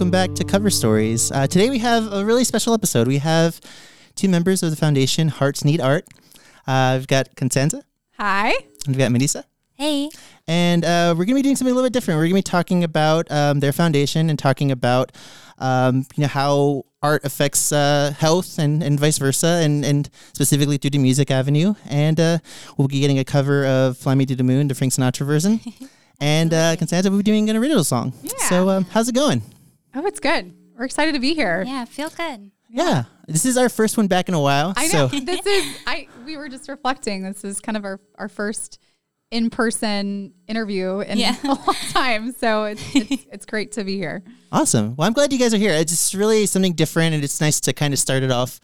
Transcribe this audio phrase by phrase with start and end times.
[0.00, 1.30] welcome back to Cover Stories.
[1.30, 3.06] Uh, today we have a really special episode.
[3.06, 3.60] We have
[4.14, 6.06] two members of the foundation, Hearts Need Art.
[6.66, 7.84] Uh, we've got Constanza.
[8.16, 8.48] Hi.
[8.48, 9.44] And we've got Melissa.
[9.74, 10.08] Hey.
[10.48, 12.16] And uh, we're going to be doing something a little bit different.
[12.16, 15.12] We're going to be talking about um, their foundation and talking about
[15.58, 20.78] um, you know how art affects uh, health and, and vice versa, and, and specifically
[20.78, 21.74] through the music avenue.
[21.86, 22.38] And uh,
[22.78, 25.60] we'll be getting a cover of "Fly Me to the Moon," the Frank Sinatra version.
[26.22, 28.14] and uh, Constanza will be doing an original song.
[28.22, 28.32] Yeah.
[28.48, 29.42] So um, how's it going?
[29.94, 30.54] Oh, it's good.
[30.78, 31.62] We're excited to be here.
[31.66, 32.50] Yeah, feel good.
[32.68, 33.04] Yeah.
[33.26, 34.72] This is our first one back in a while.
[34.76, 35.08] I know.
[35.08, 37.22] So this is I we were just reflecting.
[37.22, 38.78] This is kind of our, our first
[39.30, 41.36] in person interview in Yeah.
[41.44, 42.32] a long time.
[42.32, 44.22] So it's, it's it's great to be here.
[44.52, 44.94] awesome.
[44.96, 45.72] Well, I'm glad you guys are here.
[45.72, 48.60] It's just really something different, and it's nice to kind of start it off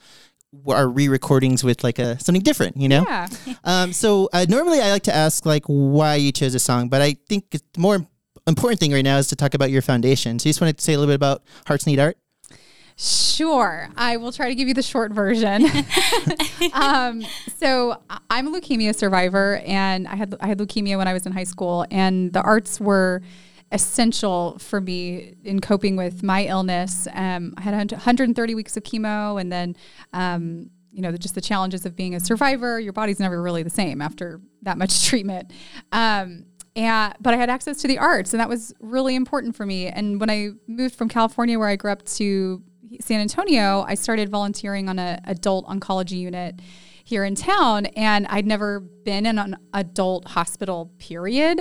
[0.69, 3.05] our re-recordings with like a something different, you know.
[3.07, 3.29] Yeah.
[3.65, 7.03] Um, so uh, normally I like to ask like why you chose a song, but
[7.03, 8.07] I think it's more
[8.47, 10.39] important thing right now is to talk about your foundation.
[10.39, 12.17] So you just wanted to say a little bit about Hearts Need Art.
[12.99, 13.91] Sure.
[13.97, 15.67] I will try to give you the short version.
[16.73, 17.23] um,
[17.57, 21.33] so I'm a leukemia survivor and I had I had leukemia when I was in
[21.33, 23.21] high school and the arts were
[23.71, 27.07] essential for me in coping with my illness.
[27.13, 29.77] Um, I had 130 weeks of chemo and then
[30.15, 32.81] um, you know, just the challenges of being a survivor.
[32.81, 35.53] Your body's never really the same after that much treatment.
[35.93, 39.65] Um, and, but I had access to the arts, and that was really important for
[39.65, 39.87] me.
[39.87, 42.63] And when I moved from California, where I grew up, to
[43.01, 46.61] San Antonio, I started volunteering on an adult oncology unit
[47.07, 50.91] here in town, and I'd never been in an adult hospital.
[50.99, 51.61] Period.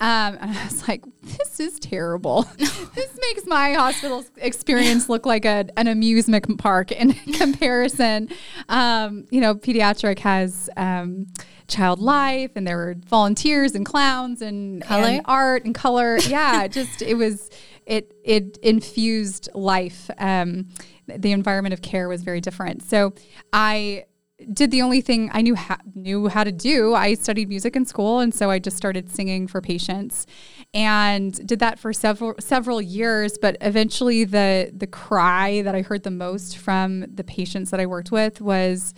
[0.00, 2.42] Um, and I was like, "This is terrible.
[2.58, 8.30] this makes my hospital experience look like a, an amusement park in comparison."
[8.68, 10.68] Um, you know, pediatric has.
[10.76, 11.26] Um,
[11.68, 16.18] child life and there were volunteers and clowns and, and art and color.
[16.28, 17.50] Yeah just it was
[17.86, 20.10] it it infused life.
[20.18, 20.68] Um,
[21.06, 22.82] the environment of care was very different.
[22.82, 23.14] So
[23.52, 24.04] i
[24.52, 26.94] did the only thing i knew how, knew how to do.
[26.94, 30.26] I studied music in school and so i just started singing for patients
[30.74, 33.38] and did that for several several years.
[33.38, 37.86] But eventually the the cry that i heard the most from the patients that i
[37.86, 38.92] worked with was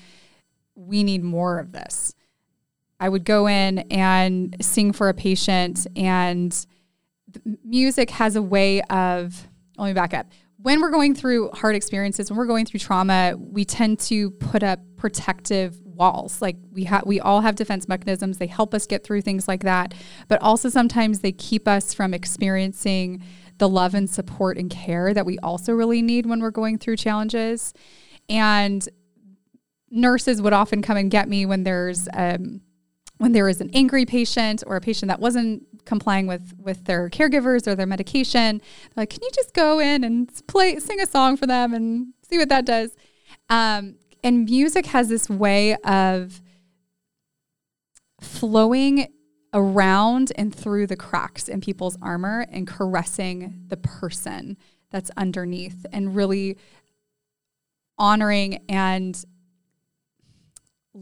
[0.74, 2.14] we need more of this
[3.00, 6.66] I would go in and sing for a patient, and
[7.64, 9.48] music has a way of.
[9.76, 10.26] Let me back up.
[10.60, 14.64] When we're going through hard experiences, when we're going through trauma, we tend to put
[14.64, 16.42] up protective walls.
[16.42, 18.38] Like we have, we all have defense mechanisms.
[18.38, 19.94] They help us get through things like that,
[20.26, 23.22] but also sometimes they keep us from experiencing
[23.58, 26.96] the love and support and care that we also really need when we're going through
[26.96, 27.74] challenges.
[28.28, 28.88] And
[29.90, 32.60] nurses would often come and get me when there's um,
[33.18, 37.08] when there is an angry patient or a patient that wasn't complying with with their
[37.08, 38.60] caregivers or their medication
[38.96, 42.38] like can you just go in and play sing a song for them and see
[42.38, 42.94] what that does?
[43.48, 46.42] Um, and music has this way of
[48.20, 49.12] flowing
[49.54, 54.56] around and through the cracks in people's armor and caressing the person
[54.90, 56.56] that's underneath and really
[57.96, 59.24] honoring and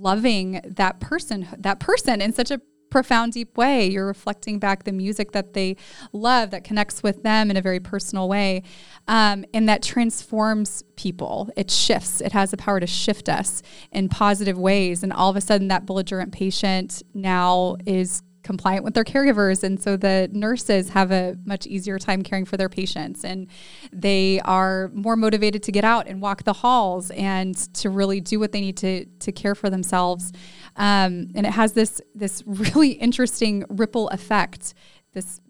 [0.00, 3.86] loving that person that person in such a profound deep way.
[3.86, 5.76] You're reflecting back the music that they
[6.12, 8.62] love that connects with them in a very personal way
[9.08, 11.50] um, and that transforms people.
[11.56, 12.20] It shifts.
[12.20, 13.62] It has the power to shift us
[13.92, 15.02] in positive ways.
[15.02, 19.62] And all of a sudden that belligerent patient now is compliant with their caregivers.
[19.62, 23.24] And so the nurses have a much easier time caring for their patients.
[23.24, 23.48] And
[23.92, 28.38] they are more motivated to get out and walk the halls and to really do
[28.38, 30.32] what they need to to care for themselves.
[30.76, 34.74] Um, and it has this this really interesting ripple effect
[35.12, 35.40] this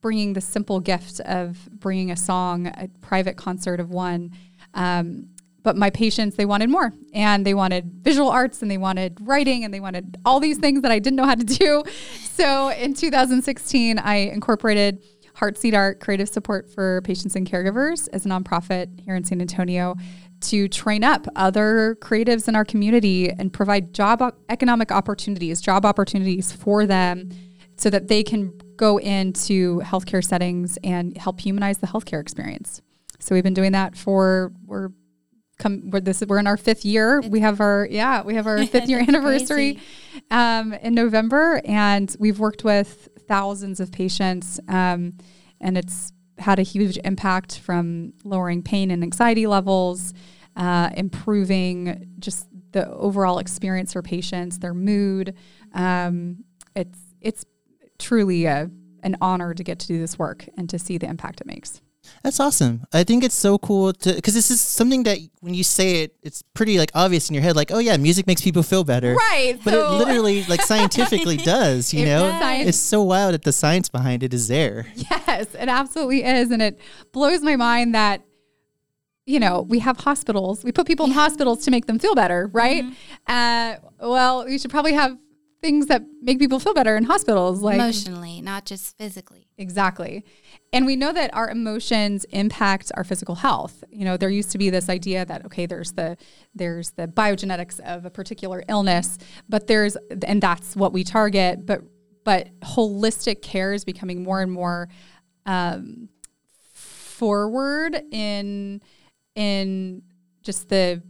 [0.00, 4.30] bringing the simple gift of bringing a song a private concert of one
[4.74, 5.28] um,
[5.66, 6.92] but my patients they wanted more.
[7.12, 10.82] And they wanted visual arts and they wanted writing and they wanted all these things
[10.82, 11.82] that i didn't know how to do.
[12.30, 15.02] So in 2016 i incorporated
[15.34, 19.40] Hearts Need Art creative support for patients and caregivers as a nonprofit here in san
[19.40, 19.96] antonio
[20.42, 26.52] to train up other creatives in our community and provide job economic opportunities job opportunities
[26.52, 27.28] for them
[27.76, 32.80] so that they can go into healthcare settings and help humanize the healthcare experience.
[33.18, 34.90] So we've been doing that for we're
[35.58, 37.20] come we're this we're in our fifth year.
[37.20, 39.80] We have our yeah, we have our fifth year anniversary
[40.30, 45.14] um, in November, and we've worked with thousands of patients, um,
[45.60, 50.12] and it's had a huge impact from lowering pain and anxiety levels,
[50.56, 55.34] uh, improving just the overall experience for patients, their mood.
[55.72, 56.44] Um,
[56.74, 57.44] it's it's
[57.98, 58.70] truly a,
[59.02, 61.80] an honor to get to do this work and to see the impact it makes.
[62.22, 62.84] That's awesome.
[62.92, 66.16] I think it's so cool to because this is something that when you say it,
[66.22, 67.54] it's pretty like obvious in your head.
[67.56, 69.58] Like, oh yeah, music makes people feel better, Right.
[69.64, 71.92] But so- it literally, like scientifically, does.
[71.94, 72.66] You It know, does.
[72.68, 74.86] it's so wild that the science behind it is there.
[74.94, 76.50] Yes, it absolutely is.
[76.50, 76.80] And it
[77.12, 78.22] blows my mind that,
[79.24, 80.62] you know, we have hospitals.
[80.64, 82.84] We put people in hospitals to make them feel better, right?
[83.26, 85.16] Uh, well, we should probably have
[85.66, 87.60] things that make people feel better in hospitals.
[87.60, 89.48] Like, Emotionally, not just physically.
[89.58, 90.24] Exactly.
[90.72, 93.82] And we know that our emotions impact our physical health.
[93.90, 96.16] You know, there used to be this idea that okay, there's the
[96.54, 99.18] there's the biogenetics of a particular illness,
[99.48, 101.80] but there's and that's what we target, but
[102.24, 104.88] but holistic care is becoming more and more
[105.46, 106.08] um,
[106.72, 108.80] forward in
[109.34, 110.02] in
[110.42, 111.02] just the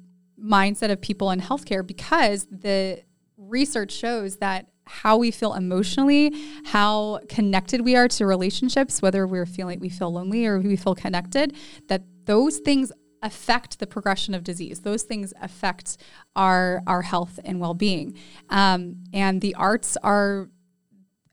[0.43, 3.03] mindset of people in healthcare because the
[3.36, 6.32] research shows that how we feel emotionally,
[6.66, 10.94] how connected we are to relationships, whether we're feeling we feel lonely or we feel
[10.94, 11.54] connected,
[11.88, 12.92] that those things
[13.22, 14.80] affect the progression of disease.
[14.80, 15.96] Those things affect
[16.36, 18.16] our our health and well being.
[18.50, 20.48] Um, and the arts are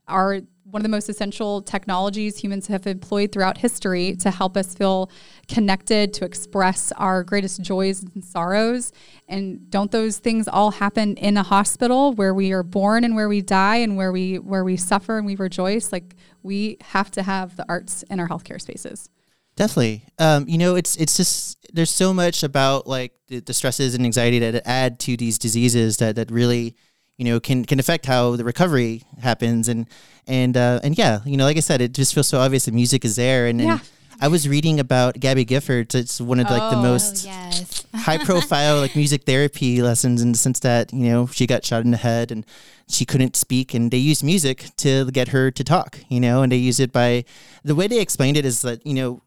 [0.08, 4.74] are one of the most essential technologies humans have employed throughout history to help us
[4.74, 5.10] feel
[5.46, 8.90] connected, to express our greatest joys and sorrows.
[9.28, 13.28] And don't those things all happen in a hospital where we are born and where
[13.28, 15.92] we die and where we where we suffer and we rejoice?
[15.92, 19.10] Like we have to have the arts in our healthcare spaces.
[19.56, 20.06] Definitely.
[20.18, 24.04] Um, you know, it's it's just there's so much about like the, the stresses and
[24.04, 26.74] anxiety that add to these diseases that that really
[27.18, 29.86] you know can can affect how the recovery happens and
[30.26, 32.74] and uh, and yeah, you know, like I said, it just feels so obvious that
[32.74, 33.60] music is there and.
[33.60, 33.78] and Yeah.
[34.20, 35.92] I was reading about Gabby Giffords.
[35.92, 36.82] It's one of like the Oh.
[36.82, 37.84] most Oh, yes.
[37.94, 41.84] high profile like music therapy lessons in the sense that you know she got shot
[41.84, 42.46] in the head and
[42.88, 46.52] she couldn't speak and they used music to get her to talk you know and
[46.52, 47.24] they use it by
[47.64, 49.20] the way they explained it is that you know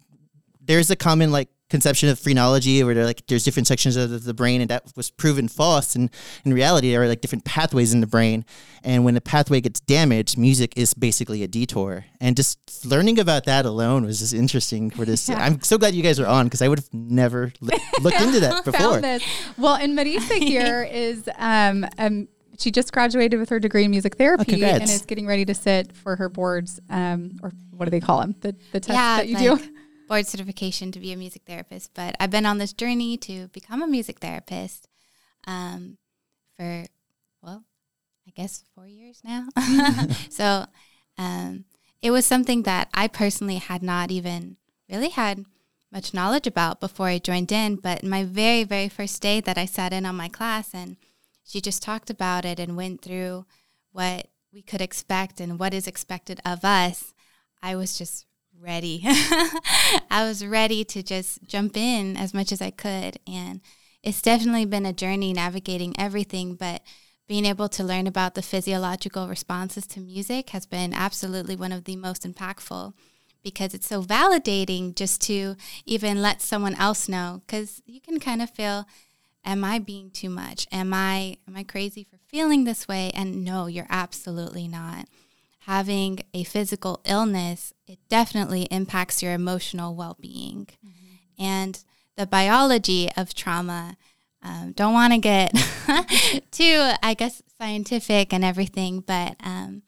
[0.61, 4.33] there's a common like conception of phrenology where they're like there's different sections of the
[4.33, 6.09] brain and that was proven false and
[6.45, 8.45] in reality there are like different pathways in the brain
[8.85, 13.43] and when the pathway gets damaged music is basically a detour and just learning about
[13.43, 15.43] that alone was just interesting for this Yeah.
[15.43, 18.39] i'm so glad you guys are on because i would have never li- looked into
[18.39, 19.23] that before this.
[19.57, 22.27] Well, and Marisa here is um, um
[22.59, 24.79] she just graduated with her degree in music therapy congrats.
[24.79, 28.19] and is getting ready to sit for her boards um, or what do they call
[28.21, 29.73] them the the tests yeah, that you like do.
[30.07, 31.91] Board certification to be a music therapist.
[31.93, 34.87] But I've been on this journey to become a music therapist
[35.45, 35.97] um,
[36.55, 36.85] for,
[37.41, 37.63] well,
[38.27, 39.47] I guess four years now.
[40.29, 40.65] so
[41.17, 41.65] um,
[42.01, 44.57] it was something that I personally had not even
[44.89, 45.45] really had
[45.91, 47.75] much knowledge about before I joined in.
[47.75, 50.97] But my very, very first day that I sat in on my class and
[51.43, 53.45] she just talked about it and went through
[53.91, 57.13] what we could expect and what is expected of us,
[57.61, 58.26] I was just
[58.61, 59.01] ready.
[59.05, 63.19] I was ready to just jump in as much as I could.
[63.27, 63.61] And
[64.03, 66.81] it's definitely been a journey navigating everything, but
[67.27, 71.83] being able to learn about the physiological responses to music has been absolutely one of
[71.83, 72.93] the most impactful
[73.43, 75.55] because it's so validating just to
[75.85, 78.85] even let someone else know because you can kind of feel
[79.45, 83.45] am i being too much am i am i crazy for feeling this way and
[83.45, 85.07] no you're absolutely not
[85.67, 90.67] having a physical illness it definitely impacts your emotional well-being.
[91.37, 91.81] And
[92.15, 93.97] the biology of trauma
[94.41, 95.51] um, don't want to get
[96.51, 99.81] too i guess scientific and everything but um,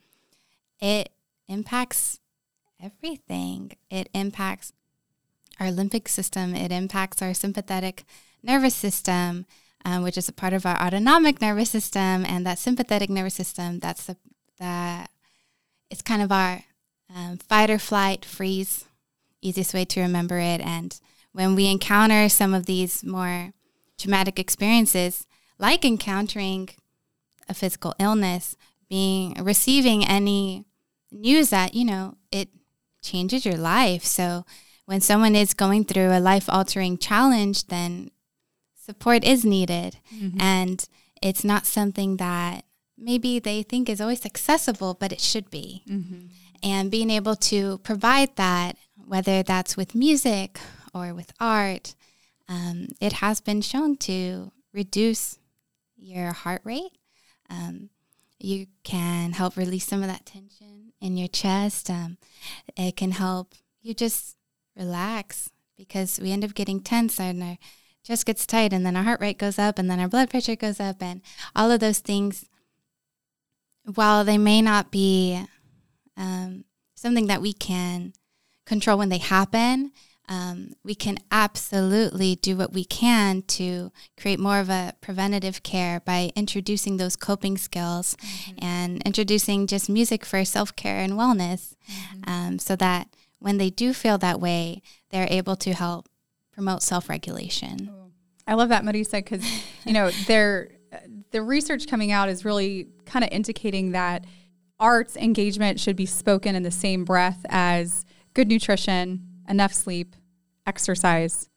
[0.80, 1.10] it
[1.48, 2.20] impacts
[2.82, 3.74] everything.
[3.90, 4.72] It impacts
[5.60, 6.56] our limbic system.
[6.56, 8.06] It impacts our sympathetic
[8.44, 9.46] nervous system
[9.86, 12.26] um, which is a part of our autonomic nervous system.
[12.26, 14.18] And that sympathetic nervous system that's the
[14.60, 15.10] that
[15.90, 16.64] it's kind of our
[17.14, 18.86] um, fight or flight freeze
[19.42, 20.62] easiest way to remember it.
[20.62, 21.00] And
[21.32, 23.54] when we encounter some of these more
[23.98, 25.26] traumatic experiences
[25.58, 26.70] like encountering
[27.48, 28.56] a physical illness
[28.90, 30.66] being receiving any
[31.12, 32.50] news that you know it
[33.02, 34.04] changes your life.
[34.04, 34.46] So
[34.86, 38.12] when someone is going through a life altering challenge then
[38.76, 39.98] support is needed.
[40.40, 40.88] And
[41.22, 42.64] it's not something that
[43.00, 45.84] maybe they think is always accessible but it should be.
[46.62, 48.76] And being able to provide that
[49.06, 50.60] whether that's with music
[50.94, 51.96] or with art
[52.50, 55.38] um, it has been shown to reduce
[55.96, 56.98] your heart rate.
[57.50, 57.90] Um,
[58.40, 61.90] you can help release some of that tension in your chest.
[61.90, 62.18] Um,
[62.76, 64.36] it can help you just
[64.76, 67.58] relax because we end up getting tense and our
[68.04, 70.56] chest gets tight and then our heart rate goes up and then our blood pressure
[70.56, 71.22] goes up and
[71.56, 72.46] all of those things
[73.96, 75.44] while they may not be
[76.18, 76.66] um,
[76.96, 78.14] something that we can
[78.66, 79.92] control when they happen
[80.30, 86.00] um, we can absolutely do what we can to create more of a preventative care
[86.02, 88.16] by introducing those coping skills
[88.60, 91.74] and introducing just music for self care and wellness
[92.28, 93.08] um, so that
[93.40, 96.08] when they do feel that way, they're able to help
[96.52, 97.90] promote self regulation.
[98.46, 99.44] I love that Marisa because
[99.84, 100.70] you know there
[101.32, 104.26] the research coming out is really kind of indicating that
[104.80, 110.16] arts engagement should be spoken in the same breath as good nutrition, enough sleep,
[110.66, 111.50] exercise,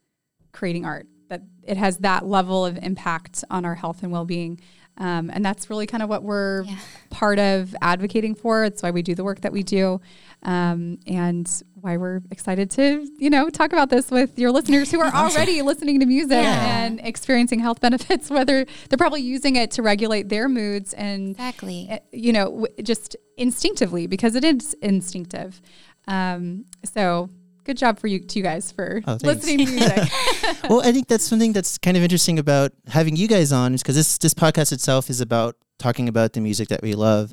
[0.53, 1.07] creating art.
[1.29, 4.61] That it has that level of impact on our health and well being.
[4.99, 6.77] Um, and that's really kind of what we're Yeah.
[7.09, 8.65] part of advocating for.
[8.65, 10.01] It's why we do the work that we do,
[10.43, 11.51] um, and
[11.83, 15.63] why we're excited to, you know, talk about this with your listeners who are already
[15.63, 16.85] listening to music Yeah.
[16.85, 18.31] and experiencing health benefits.
[18.37, 21.89] Whether they're probably using it to regulate their moods and Exactly.
[21.91, 25.61] uh, you know, just instinctively because it is instinctive.
[26.07, 27.31] Um, so
[27.65, 30.09] good job for you, to you guys for Oh, listening to music.
[30.71, 33.83] well, I think that's something that's kind of interesting about having you guys on, is
[33.83, 37.33] because this this podcast itself is about talking about the music that we love,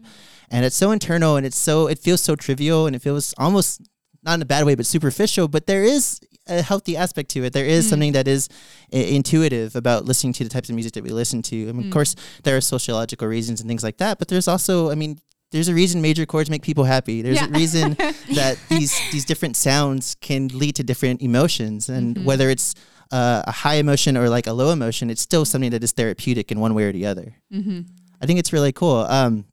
[0.50, 3.82] and it's so internal and it's so it feels so trivial and it feels almost
[4.24, 7.54] not in a bad way but superficial, but there is a healthy aspect to it.
[7.54, 8.50] There is something that is
[8.92, 11.70] I- intuitive about listening to the types of music that we listen to.
[11.70, 14.90] I mean, of course, there are sociological reasons and things like that, but there's also,
[14.92, 15.20] I mean.
[15.52, 17.24] There's a reason major chords make people happy.
[17.24, 17.48] There's Yeah.
[17.48, 17.94] a reason
[18.36, 22.76] that these these different sounds can lead to different emotions, and whether it's
[23.12, 26.52] uh, a high emotion or like a low emotion, it's still something that is therapeutic
[26.52, 27.34] in one way or the other.
[27.52, 27.82] mm-hmm.
[28.22, 28.98] I think it's really cool.
[29.10, 29.46] Um,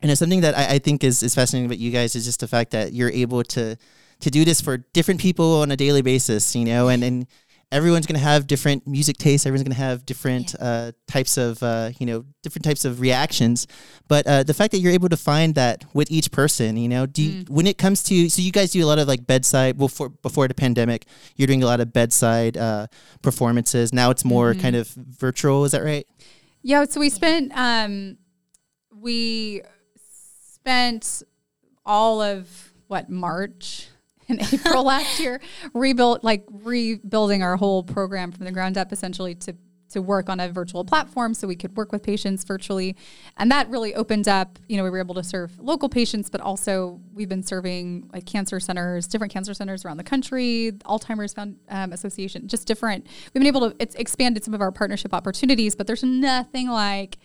[0.00, 2.38] and it's something that I, I think is, is fascinating about you guys is just
[2.38, 3.76] the fact that you're able to
[4.22, 7.26] to do this for different people on a daily basis, you know, and, and
[7.70, 9.46] everyone's going to have different music tastes.
[9.46, 13.66] Everyone's going to have different uh, types of, uh, you know, different types of reactions.
[14.08, 17.06] But uh, the fact that you're able to find that with each person, you know,
[17.06, 19.78] do you, when it comes to, so you guys do a lot of like bedside,
[19.78, 22.86] before, before the pandemic, you're doing a lot of bedside uh,
[23.22, 23.92] performances.
[23.92, 25.64] Now it's more kind of virtual.
[25.64, 26.06] Is that right?
[26.62, 28.18] Yeah, so we spent um
[28.94, 29.62] we
[30.54, 31.24] spent
[31.84, 33.88] all of what March
[34.28, 35.40] and April last year
[35.74, 39.54] rebuilt like rebuilding our whole program from the ground up essentially to
[39.90, 42.96] to work on a virtual platform so we could work with patients virtually
[43.36, 46.40] and that really opened up you know we were able to serve local patients but
[46.40, 51.58] also we've been serving like cancer centers different cancer centers around the country alzheimer's Found,
[51.68, 55.74] um, association just different we've been able to it's expanded some of our partnership opportunities
[55.74, 57.18] but there's nothing like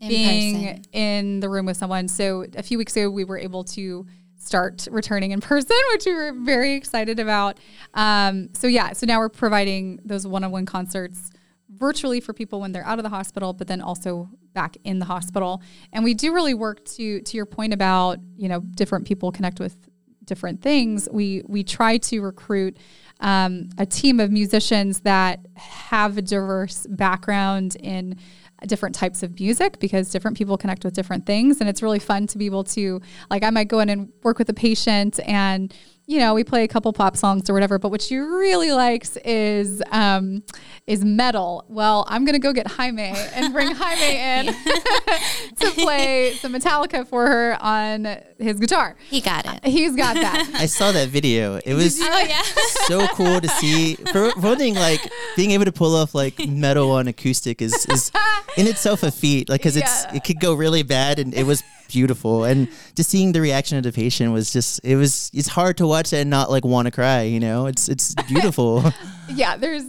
[0.00, 0.82] In being person.
[0.92, 2.08] in the room with someone.
[2.08, 4.04] So a few weeks ago, we were able to
[4.46, 7.58] start returning in person, which we were very excited about.
[7.94, 11.30] Um, so yeah, so now we're providing those one-on-one concerts
[11.68, 15.04] virtually for people when they're out of the hospital, but then also back in the
[15.04, 15.62] hospital.
[15.92, 19.60] And we do really work to to your point about you know different people connect
[19.60, 19.76] with
[20.24, 21.08] different things.
[21.10, 22.78] We we try to recruit
[23.20, 28.18] um, a team of musicians that have a diverse background in
[28.66, 31.60] different types of music because different people connect with different things.
[31.60, 34.38] And it's really fun to be able to like I might go in and work
[34.38, 35.74] with a patient and
[36.08, 39.16] you know we play a couple pop songs or whatever but what she really likes
[39.24, 40.42] is um,
[40.86, 43.02] is metal well I'm gonna go get Jaime
[43.34, 44.54] and bring Jaime in
[45.56, 48.04] to play some Metallica for her on
[48.38, 49.64] his guitar He got it.
[49.68, 51.56] he's got that I saw that video.
[51.64, 52.42] It was Oh yeah.
[52.86, 53.94] so cool to see.
[53.96, 55.00] For, for one thing, like
[55.36, 58.10] being able to pull off like metal on acoustic is, is
[58.56, 59.48] in itself a feat.
[59.48, 62.44] Like, cause it's it could go really bad, and it was beautiful.
[62.44, 65.86] And just seeing the reaction of the patient was just it was it's hard to
[65.86, 67.22] watch and not like want to cry.
[67.22, 68.84] You know, it's it's beautiful.
[69.28, 69.84] yeah there's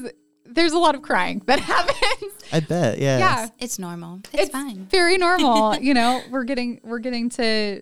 [0.46, 3.00] there's a lot of crying that happens I bet.
[3.00, 3.18] Yeah.
[3.20, 4.22] yeah It's normal.
[4.34, 4.88] It's, fine.
[4.90, 5.76] very normal.
[5.82, 7.82] you know, we're getting we're getting to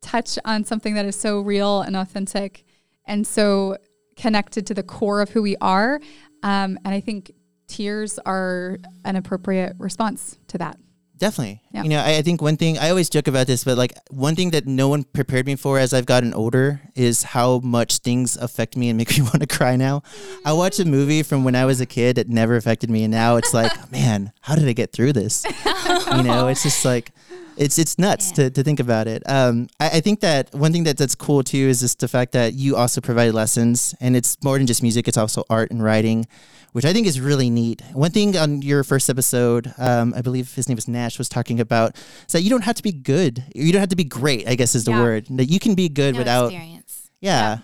[0.00, 2.64] touch on something that is so real and authentic
[3.06, 3.76] and so
[4.16, 6.00] connected to the core of who we are.
[6.42, 7.30] Um, and I think
[7.68, 10.76] tears are an appropriate response to that.
[11.22, 11.62] Definitely.
[11.70, 11.84] Yeah.
[11.84, 14.34] You know, I, I think one thing I always joke about this, but like one
[14.34, 18.36] thing that no one prepared me for as I've gotten older is how much things
[18.36, 20.02] affect me and make me want to cry now.
[20.44, 23.12] I watched a movie from when I was a kid that never affected me, and
[23.12, 25.44] now it's like, man, how did I get through this?
[25.46, 27.12] you know, it's just like
[27.56, 28.34] it's it's nuts Yeah.
[28.46, 29.22] to, to think about it.
[29.26, 32.32] Um, I, I think that one thing that that's cool too is just the fact
[32.32, 35.84] that you also provide lessons, and it's more than just music; it's also art and
[35.84, 36.26] writing,
[36.72, 37.80] which I think is really neat.
[37.92, 41.60] One thing on your first episode, um, I believe his name was Nash, was talking
[41.60, 44.48] about is that you don't have to be good, you don't have to be great.
[44.48, 45.00] I guess is the Yeah.
[45.02, 47.10] word that you can be good No without experience.
[47.20, 47.58] yeah.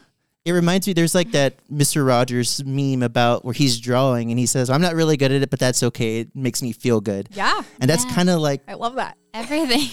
[0.44, 2.06] It reminds me, there's like that Mr.
[2.06, 5.50] Rogers meme about where he's drawing and he says, I'm not really good at it,
[5.50, 6.20] but that's okay.
[6.20, 7.28] It makes me feel good.
[7.34, 7.60] Yeah.
[7.80, 8.14] And that's Yeah.
[8.14, 9.18] kind of like, I love that.
[9.34, 9.80] Everything.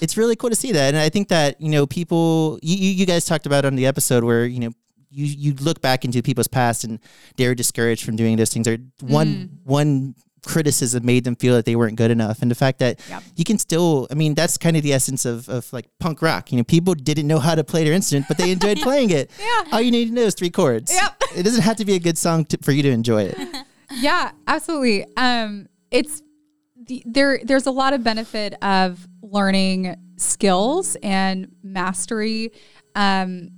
[0.00, 0.88] it's really cool to see that.
[0.88, 4.24] And I think that, you know, people, you you guys talked about on the episode
[4.24, 4.72] where, you know,
[5.12, 6.98] you you look back into people's past and
[7.36, 9.48] they're discouraged from doing those things or one Mm.
[9.64, 10.14] one
[10.44, 13.22] criticism made them feel that they weren't good enough and the fact that Yep.
[13.36, 16.50] you can still i mean that's kind of the essence of, of like punk rock
[16.50, 19.30] you know people didn't know how to play their instrument but they enjoyed playing it
[19.38, 19.64] Yeah.
[19.72, 21.22] all you need to know is three chords Yep.
[21.36, 23.38] it doesn't have to be a good song to, for you to enjoy it
[24.00, 25.04] yeah, absolutely.
[25.16, 26.22] Um, it's
[26.86, 27.38] the, there.
[27.44, 32.52] There's a lot of benefit of learning skills and mastery.
[32.94, 33.50] Um,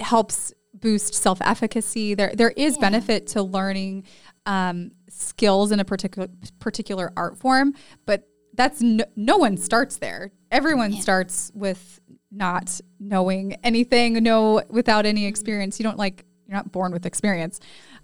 [0.00, 2.14] helps boost self efficacy.
[2.14, 4.04] There, there is benefit to learning
[4.46, 6.28] um, skills in a particular
[6.58, 10.32] particular art form, but that's no, no one starts there.
[10.50, 15.78] Everyone starts with not knowing anything, no without any experience.
[15.78, 17.60] You don't like you're not born with experience,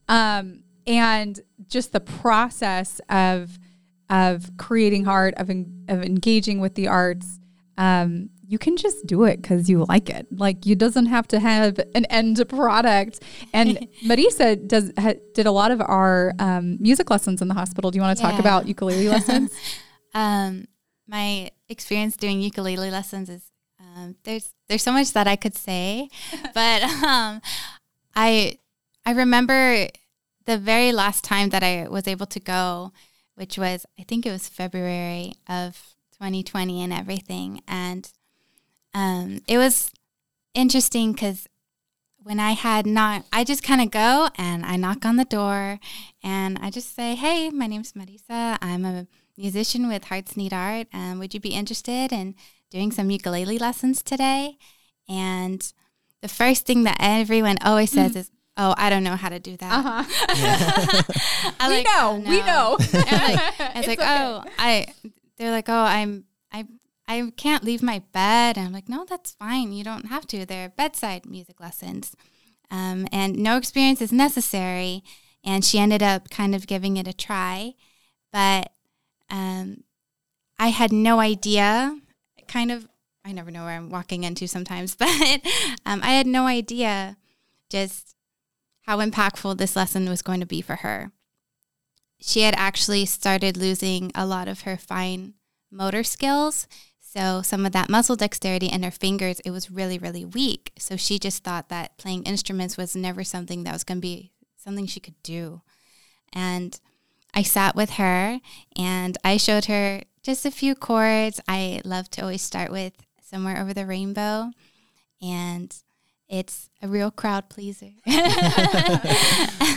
[0.08, 3.58] um, and just the process of
[4.10, 7.38] of creating art, of en- of engaging with the arts.
[7.78, 10.26] Um, you can just do it because you like it.
[10.30, 13.14] Like you doesn't have to have an end product.
[13.52, 13.68] And
[14.08, 17.90] Marisa does ha, did a lot of our um, music lessons in the hospital.
[17.90, 18.40] Do you want to talk Yeah.
[18.46, 19.50] about ukulele lessons?
[20.14, 20.66] Um,
[21.08, 23.42] my experience doing ukulele lessons is
[23.80, 26.10] um, there's there's so much that I could say,
[26.54, 26.82] but
[27.12, 27.40] um,
[28.14, 28.58] I
[29.06, 29.88] I remember
[30.44, 32.92] the very last time that I was able to go,
[33.36, 35.80] which was I think it was February of
[36.20, 38.02] 2020 and everything, and
[38.94, 39.90] um, it was
[40.54, 41.46] interesting because
[42.22, 45.80] when I had not, I just kind of go and I knock on the door
[46.22, 48.58] and I just say, Hey, my name's Marisa.
[48.60, 49.06] I'm a
[49.36, 50.86] musician with Hearts Need Art.
[50.92, 52.34] Um, would you be interested in
[52.70, 54.56] doing some ukulele lessons today?
[55.08, 55.72] And
[56.20, 59.56] the first thing that everyone always says is, Oh, I don't know how to do
[59.56, 59.72] that.
[59.72, 60.04] Uh-huh.
[61.58, 62.76] I we like, know, "Oh, we no." know.
[62.92, 64.22] I'm like, I was It's like, okay.
[64.22, 64.86] oh, I.
[65.38, 66.66] They're like, oh, I'm, I,
[67.12, 68.56] I can't leave my bed.
[68.56, 69.72] And I'm like, no, that's fine.
[69.72, 70.46] You don't have to.
[70.46, 72.16] They're bedside music lessons,
[72.70, 75.02] um, and no experience is necessary.
[75.44, 77.74] And she ended up kind of giving it a try,
[78.32, 78.72] but
[79.28, 79.82] um,
[80.58, 81.98] I had no idea.
[82.46, 82.86] Kind of,
[83.24, 85.08] I never know where I'm walking into sometimes, but
[85.84, 87.16] um, I had no idea
[87.68, 88.14] just
[88.82, 91.10] how impactful this lesson was going to be for her
[92.22, 95.34] she had actually started losing a lot of her fine
[95.70, 96.68] motor skills.
[97.12, 100.72] So some of that muscle dexterity in her fingers, it was really, really weak.
[100.78, 104.32] So she just thought that playing instruments was never something that was going to be
[104.56, 105.60] something she could do.
[106.32, 106.80] And
[107.34, 108.40] I sat with her
[108.74, 111.38] and I showed her just a few chords.
[111.46, 114.50] I love to always start with Somewhere Over the Rainbow.
[115.20, 115.76] And
[116.30, 117.90] it's a real crowd pleaser.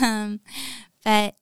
[0.02, 0.40] um,
[1.04, 1.36] but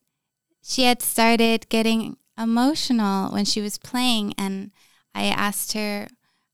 [0.60, 4.72] she had started getting emotional when she was playing and
[5.14, 6.08] I asked her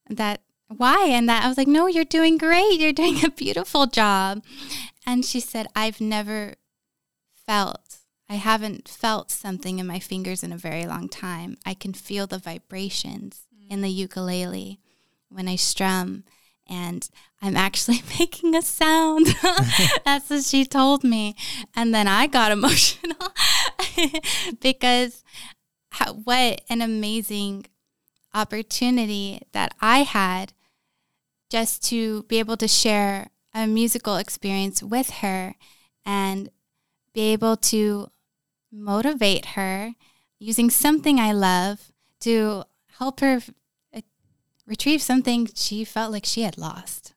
[0.08, 3.86] that why and that I was like no you're doing great you're doing a beautiful
[3.86, 4.42] job
[5.04, 6.54] and she said I've never
[7.46, 11.92] felt I haven't felt something in my fingers in a very long time I can
[11.92, 14.80] feel the vibrations in the ukulele
[15.28, 16.24] when I strum
[16.70, 17.08] and
[17.42, 19.26] I'm actually making a sound.
[20.04, 21.34] That's what she told me.
[21.74, 23.32] And then I got emotional
[24.60, 25.24] because
[25.90, 27.66] how, what an amazing
[28.34, 30.52] opportunity that I had
[31.48, 35.56] just to be able to share a musical experience with her
[36.06, 36.50] and
[37.12, 38.10] be able to
[38.72, 39.94] motivate her
[40.38, 42.64] using something I love to
[42.98, 43.40] help her
[43.94, 44.00] uh,
[44.66, 47.14] retrieve something she felt like she had lost.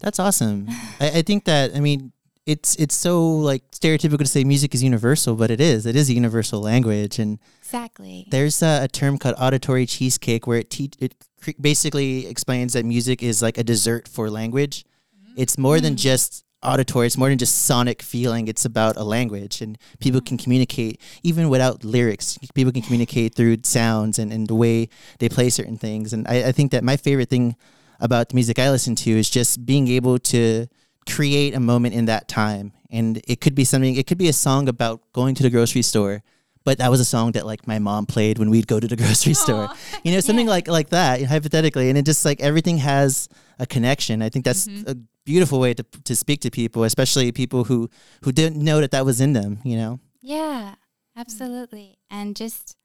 [0.00, 0.66] That's awesome.
[1.00, 2.12] I, I think that I mean
[2.46, 5.84] it's it's so like stereotypical to say music is universal, but it is.
[5.84, 8.26] It is a universal language, and Exactly.
[8.30, 12.84] there's a, a term called auditory cheesecake where it te- it cre- basically explains that
[12.84, 14.84] music is like a dessert for language.
[14.84, 15.42] Mm-hmm.
[15.42, 15.98] It's more than mm.
[15.98, 17.08] just auditory.
[17.08, 18.46] It's more than just sonic feeling.
[18.46, 20.44] It's about a language, and people can mm.
[20.44, 22.38] communicate even without lyrics.
[22.54, 26.12] People can communicate through sounds and, and the way they play certain things.
[26.12, 27.56] And I, I think that my favorite thing
[27.98, 30.68] about the music I listen to is just being able to
[31.08, 32.72] create a moment in that time.
[32.90, 35.82] And it could be something, it could be a song about going to the grocery
[35.82, 36.22] store,
[36.64, 38.96] but that was a song that like my mom played when we'd go to the
[39.02, 39.68] grocery store.
[40.02, 41.88] You know, something like like that, hypothetically.
[41.88, 44.20] And it just like everything has a connection.
[44.20, 44.90] I think that's mm-hmm.
[44.90, 47.88] a beautiful way to, to speak to people, especially people who
[48.22, 50.00] who didn't know that that was in them, you know?
[50.20, 50.74] Yeah,
[51.16, 51.98] absolutely.
[52.10, 52.76] And just,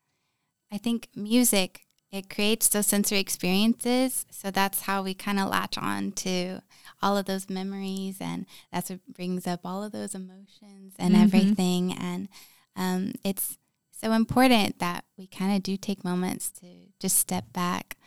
[0.71, 4.25] I think music, it creates those sensory experiences.
[4.29, 6.62] So that's how we kind of latch on to
[7.01, 8.17] all of those memories.
[8.21, 11.21] And that's what brings up all of those emotions and Mhm.
[11.21, 11.93] everything.
[11.93, 12.27] And
[12.75, 13.57] um, it's
[13.91, 16.67] so important that we kind of do take moments to
[16.99, 17.97] just step back.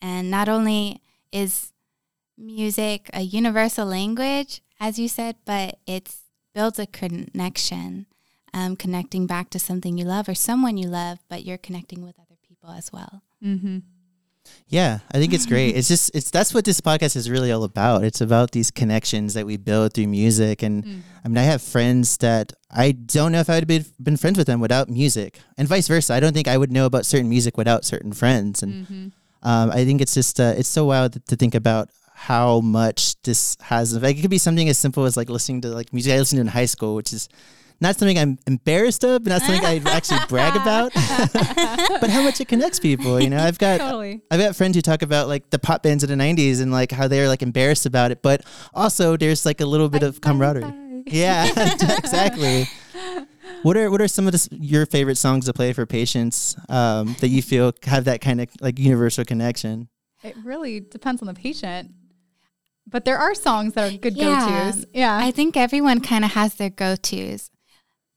[0.00, 1.72] And not only is
[2.38, 6.22] music a universal language, as you said, but it's
[6.54, 8.06] builds a connection,
[8.54, 12.18] um, connecting back to something you love or someone you love, but you're connecting with
[12.18, 13.22] other people as well.
[13.44, 13.78] Mm-hmm.
[14.68, 15.74] Yeah, I think it's great.
[15.76, 18.04] It's just it's that's what this podcast is really all about.
[18.04, 21.00] It's about these connections that we build through music, and Mm.
[21.24, 24.16] I mean, I have friends that I don't know if I would have been, been
[24.16, 26.14] friends with them without music, and vice versa.
[26.14, 29.06] I don't think I would know about certain music without certain friends, and Mm-hmm.
[29.42, 33.56] um, I think it's just uh, it's so wild to, think about how much this
[33.60, 33.94] has.
[34.00, 36.38] Like, it could be something as simple as like listening to like music I listened
[36.38, 37.28] to in high school, which is
[37.80, 40.92] not something I'm embarrassed of, but not something I actually brag about.
[42.00, 43.38] but how much it connects people, you know.
[43.38, 44.22] I've got Totally.
[44.30, 46.90] I've got friends who talk about like the pop bands of the '90s and like
[46.92, 48.42] how they're like embarrassed about it, but
[48.74, 50.72] also there's like a little bit of camaraderie.
[51.06, 51.46] Yeah,
[51.98, 52.66] exactly.
[53.62, 57.14] What are what are some of the, your favorite songs to play for patients um,
[57.20, 59.88] that you feel have that kind of like universal connection?
[60.24, 61.92] It really depends on the patient.
[62.88, 64.46] But there are songs that are good Yeah.
[64.46, 64.86] go-tos.
[64.94, 65.16] Yeah.
[65.16, 67.50] I think everyone kind of has their go tos.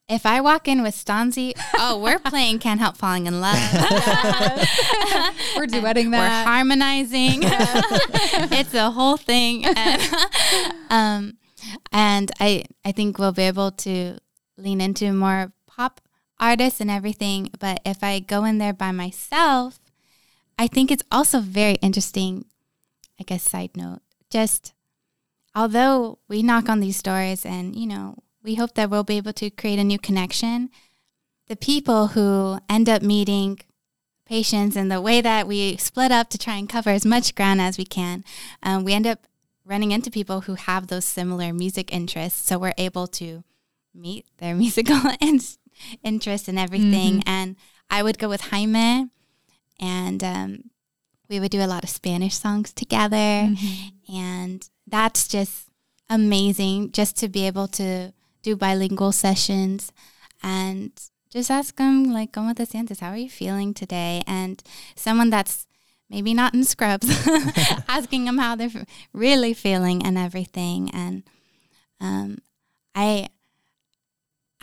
[0.09, 3.59] If I walk in with Stanzi, oh, we're playing Can't Help Falling in Love.
[5.55, 6.45] We're duetting that.
[6.45, 7.41] We're harmonizing.
[7.43, 9.65] it's a whole thing.
[9.65, 10.01] And,
[10.89, 11.37] um,
[11.91, 14.17] and I, I think we'll be able to
[14.57, 16.01] lean into more pop
[16.39, 17.51] artists and everything.
[17.59, 19.79] But if I go in there by myself,
[20.57, 22.45] I think it's also very interesting.
[23.19, 23.99] I guess, side note,
[24.31, 24.73] just
[25.53, 29.33] although we knock on these doors and, you know, we hope that we'll be able
[29.33, 30.69] to create a new connection,
[31.47, 33.59] the people who end up meeting
[34.25, 37.59] patients and the way that we split up to try and cover as much ground
[37.59, 38.23] as we can,
[38.61, 39.25] um, we end up
[39.65, 42.47] running into people who have those similar music interests.
[42.47, 43.43] So we're able to
[43.93, 45.39] meet their musical in-
[46.03, 47.23] interests and everything.
[47.25, 47.55] And
[47.89, 49.09] I would go with Jaime,
[49.79, 50.63] and um,
[51.27, 53.15] we would do a lot of Spanish songs together.
[53.15, 54.15] Mm-hmm.
[54.15, 55.67] And that's just
[56.09, 59.91] amazing just to be able to do bilingual sessions
[60.43, 60.91] and
[61.29, 62.99] just ask them, like, ¿Cómo te sientes?
[63.01, 64.21] How are you feeling today?
[64.25, 64.61] And
[64.95, 65.67] someone that's
[66.09, 67.07] maybe not in scrubs,
[67.87, 70.89] asking them how they're really feeling and everything.
[70.93, 71.23] And
[72.01, 72.39] um,
[72.95, 73.27] I,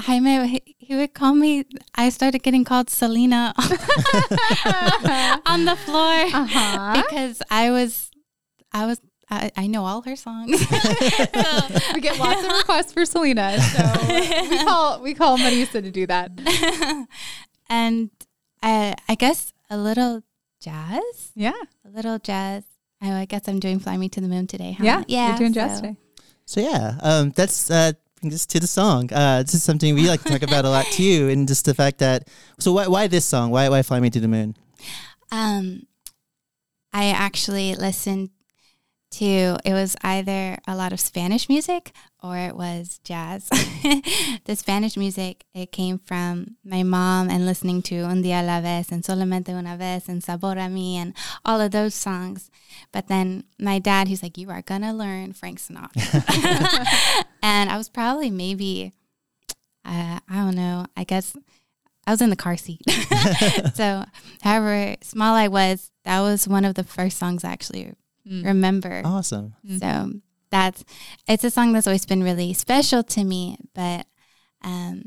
[0.00, 3.54] Jaime, he, he would call me, I started getting called Selena
[5.46, 7.02] on the floor Uh-huh.
[7.02, 8.10] because I was,
[8.72, 10.60] I was, I, I know all her songs.
[11.94, 13.58] we get lots of requests for Selena.
[13.60, 16.30] So we call we call Marisa to do that.
[17.68, 18.10] and
[18.62, 20.22] I, I guess a little
[20.60, 21.52] jazz, Yeah.
[21.84, 22.64] a little jazz.
[23.02, 24.72] Oh, I guess I'm doing "Fly Me to the Moon" today.
[24.72, 24.84] Huh?
[24.84, 25.04] Yeah.
[25.08, 25.28] yeah.
[25.30, 25.96] You're doing jazz so- today.
[26.48, 27.92] So yeah, um, that's uh,
[28.28, 29.12] just to the song.
[29.12, 31.74] Uh, this is something we like to talk about a lot too, and just the
[31.74, 32.28] fact that.
[32.60, 33.50] So why why this song?
[33.50, 34.56] Why why fly me to the moon?
[35.32, 35.86] Um,
[36.92, 38.30] I actually listened
[39.16, 43.48] to it was either a lot of Spanish music or it was jazz.
[44.44, 48.60] the Spanish music it came from my mom and listening to Un día a la
[48.60, 51.14] vez and Solamente una vez and Sabor a mí and
[51.46, 52.50] all of those songs.
[52.92, 57.88] But then my dad, he's like, "You are gonna learn Frank Sinatra," and I was
[57.88, 58.92] probably maybe,
[59.84, 60.86] uh, I don't know.
[60.94, 61.34] I guess
[62.06, 62.82] I was in the car seat.
[63.74, 64.04] so,
[64.42, 67.94] however small I was, that was one of the first songs I actually
[68.26, 68.44] Mm.
[68.44, 69.02] remember.
[69.04, 69.54] Awesome.
[69.78, 70.12] So
[70.50, 70.84] that's
[71.28, 74.06] it's a song that's always been really special to me, but
[74.62, 75.04] um,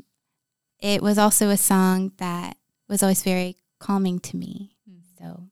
[0.78, 2.56] it was also a song that
[2.88, 4.76] was always very calming to me.
[4.90, 5.00] Mm.
[5.18, 5.44] So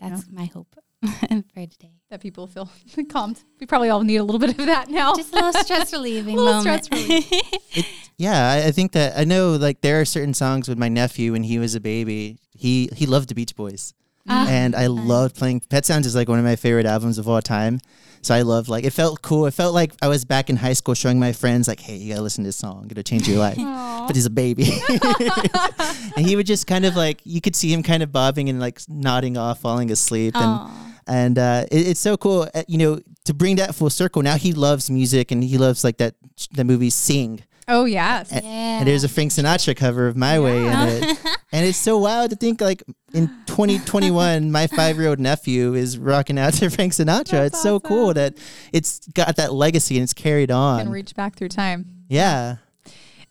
[0.00, 0.32] that's Yeah.
[0.38, 1.92] my hope for today.
[2.10, 2.68] That people feel
[3.08, 3.42] calmed.
[3.60, 5.14] We probably all need a little bit of that now.
[5.14, 6.84] Just a little stress relieving Little moment.
[6.84, 7.86] stress relief.
[8.16, 11.32] Yeah, I, I think that I know like there are certain songs with my nephew
[11.32, 12.38] when he was a baby.
[12.52, 13.92] He he loved the Beach Boys.
[14.28, 15.06] Ah, and I fun.
[15.08, 15.60] loved playing.
[15.68, 17.80] Pet Sounds is like one of my favorite albums of all time.
[18.22, 19.46] So I loved like it felt cool.
[19.46, 22.10] It felt like I was back in high school showing my friends like, "Hey, you
[22.12, 22.88] gotta listen to this song.
[22.90, 24.68] It'll change your life." But he's a baby,
[26.16, 28.58] and he would just kind of like you could see him kind of bobbing and
[28.60, 30.70] like nodding off, falling asleep, and
[31.06, 32.48] and uh, it, it's so cool.
[32.54, 34.22] uh, You know, to bring that full circle.
[34.22, 36.14] Now he loves music and he loves like that
[36.52, 37.42] the movie Sing.
[37.68, 38.30] Oh yes.
[38.32, 38.78] And- yeah.
[38.78, 41.18] And there's a Frank Sinatra cover of My Way in it.
[41.52, 42.82] And it's so wild to think like
[43.12, 47.30] in 2021, my five year old nephew is rocking out to Frank Sinatra.
[47.30, 48.36] That's it's so cool that
[48.72, 51.86] it's got that legacy and it's carried on and reach back through time.
[52.08, 52.56] yeah.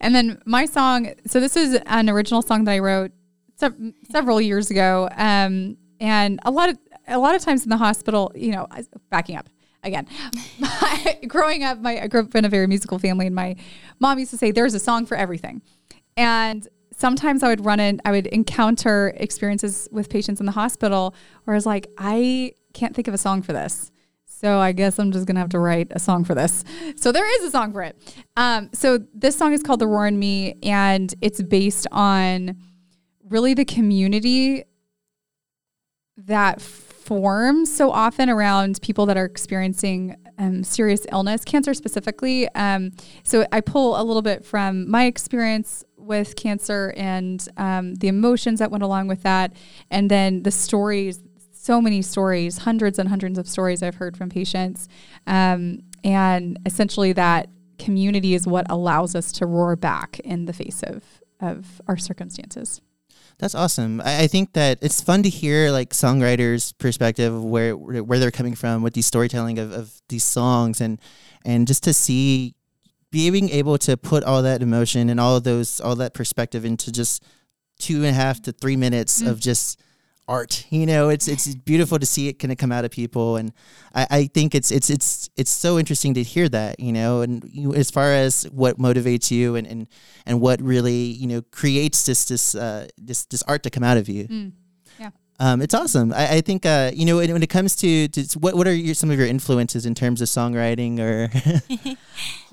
[0.01, 3.11] And then my song, so this is an original song that I wrote
[3.55, 5.09] sev- several years ago.
[5.15, 8.67] Um, and a lot of a lot of times in the hospital, you know,
[9.09, 9.47] backing up
[9.83, 10.07] again.
[11.27, 13.55] growing up, my I grew up in a very musical family, and my
[13.99, 15.61] mom used to say, "There's a song for everything."
[16.17, 21.13] And sometimes I would run in, I would encounter experiences with patients in the hospital
[21.43, 23.91] where I was like, I can't think of a song for this.
[24.25, 26.63] so I guess I'm just gonna have to write a song for this.
[26.97, 27.97] So there is a song for it.
[28.35, 32.57] Um, so this song is called "The Roar in Me," and it's based on
[33.29, 34.63] really the community
[36.17, 42.47] that forms so often around people that are experiencing um, serious illness, cancer specifically.
[42.55, 42.91] Um,
[43.23, 48.59] so I pull a little bit from my experience with cancer and um, the emotions
[48.59, 49.53] that went along with that,
[49.89, 51.21] and then the stories.
[51.51, 54.87] So many stories, hundreds and hundreds of stories I've heard from patients,
[55.25, 60.83] um, and essentially that community is what allows us to roar back in the face
[60.83, 61.03] of
[61.39, 62.81] of our circumstances.
[63.37, 64.01] That's awesome.
[64.01, 68.31] I, I, think that it's fun to hear like songwriters' perspective of where where they're
[68.31, 70.99] coming from with these storytelling of, of these songs and
[71.43, 72.55] and just to see
[73.11, 76.91] being able to put all that emotion and all of those all that perspective into
[76.91, 77.23] just
[77.77, 79.29] two and a half to three minutes mm.
[79.29, 79.81] of just
[80.27, 80.65] art.
[80.69, 83.51] You know, it's it's beautiful to see it kind of come out of people, and
[83.93, 86.79] I, I think it's it's it's it's so interesting to hear that.
[86.79, 89.87] You know, and you, as far as what motivates you and and
[90.25, 93.97] and what really you know creates this this uh, this this art to come out
[93.97, 94.27] of you.
[94.27, 94.51] Mm.
[94.99, 95.09] Yeah.
[95.37, 96.13] Um, it's awesome.
[96.13, 98.73] I, I think uh, you know when, when, it comes to, to what what are
[98.73, 101.29] your, some of your influences in terms of songwriting or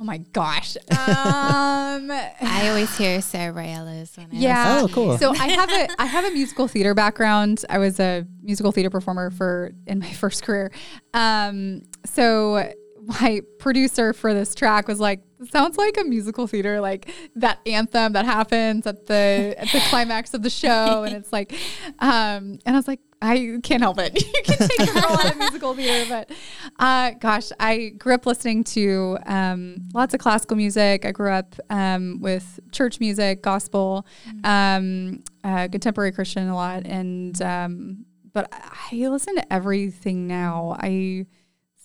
[0.01, 0.77] oh my gosh.
[0.91, 0.91] Um,
[2.11, 4.17] I always hear Sara Bareilles.
[4.17, 4.81] When I yeah.
[4.83, 5.17] Oh, cool.
[5.19, 7.65] So I have a I have a musical theater background.
[7.71, 10.73] I was a musical theater performer for in my first career.
[11.15, 12.73] Um, so
[13.05, 18.13] my producer for this track was like, sounds like a musical theater, like that anthem
[18.13, 21.53] that happens at the at the climax of the show, and it's like,
[21.99, 24.15] um, and I was like, I can't help it.
[24.35, 26.31] you can take a role at musical theater, but
[26.79, 31.05] uh, gosh, I grew up listening to um, lots of classical music.
[31.05, 34.47] I grew up um, with church music, gospel, mm.
[34.47, 40.77] um, uh, contemporary Christian a lot, and um, but I listen to everything now.
[40.81, 41.27] I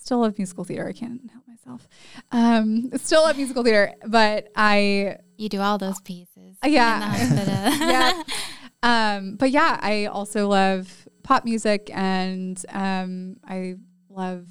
[0.07, 0.87] still love musical theater.
[0.87, 1.87] I can't help myself.
[2.31, 6.57] Um, still love musical theater, but I you do all those pieces.
[6.65, 7.13] Yeah,
[8.23, 8.23] yeah.
[8.81, 13.75] Um, but yeah, I also love pop music, and um, I
[14.09, 14.47] love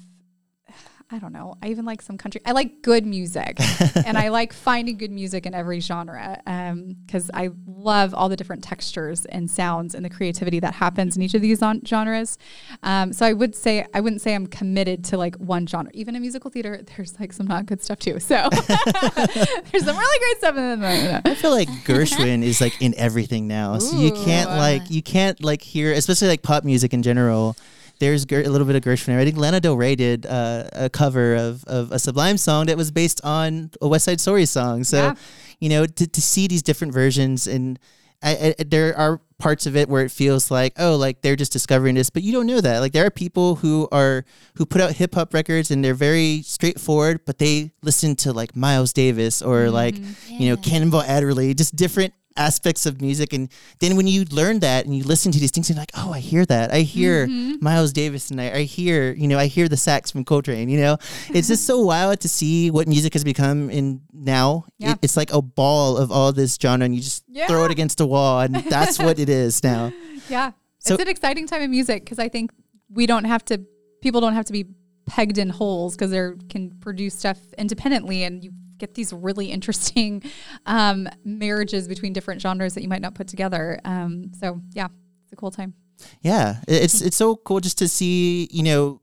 [1.09, 1.55] I don't know.
[1.63, 2.41] I even like some country.
[2.45, 3.57] I like good music,
[4.05, 8.35] and I like finding good music in every genre because um, I love all the
[8.35, 12.37] different textures and sounds and the creativity that happens in each of these on- genres.
[12.83, 15.89] Um, so I would say I wouldn't say I'm committed to like one genre.
[15.93, 18.19] Even in musical theater, there's like some not good stuff too.
[18.19, 21.21] So there's some really great stuff in there.
[21.23, 25.41] I feel like Gershwin is like in everything now, so you can't like you can't
[25.41, 27.55] like hear, especially like pop music in general
[27.99, 29.17] there's a little bit of Gershwin.
[29.17, 32.77] I think Lana Del Rey did uh, a cover of, of a Sublime song that
[32.77, 34.83] was based on a West Side Story song.
[34.83, 35.15] So, yeah.
[35.59, 37.79] you know, to, to see these different versions and
[38.21, 41.51] I, I, there are parts of it where it feels like oh like they're just
[41.51, 44.81] discovering this but you don't know that like there are people who are who put
[44.81, 49.43] out hip hop records and they're very straightforward but they listen to like Miles Davis
[49.43, 50.37] or mm, like yeah.
[50.39, 53.33] you know Cannonball Adderley just different aspects of music.
[53.33, 56.13] And then when you learn that and you listen to these things, you're like, oh,
[56.13, 56.71] I hear that.
[56.71, 57.63] I hear mm-hmm.
[57.63, 60.79] Miles Davis and I, I hear, you know, I hear the sax from Coltrane, you
[60.79, 60.97] know,
[61.29, 64.65] it's just so wild to see what music has become in now.
[64.77, 64.93] Yeah.
[64.93, 67.47] It, it's like a ball of all this genre and you just yeah.
[67.47, 69.91] throw it against a wall and that's what it is now.
[70.29, 70.51] Yeah.
[70.79, 72.51] So, it's an exciting time in music because I think
[72.89, 73.61] we don't have to,
[74.01, 74.65] people don't have to be
[75.05, 80.23] pegged in holes because they can produce stuff independently and you get these really interesting
[80.65, 83.79] um, marriages between different genres that you might not put together.
[83.85, 84.87] Um, so yeah,
[85.23, 85.73] it's a cool time.
[86.21, 88.47] Yeah, it's it's so cool just to see.
[88.51, 89.01] You know,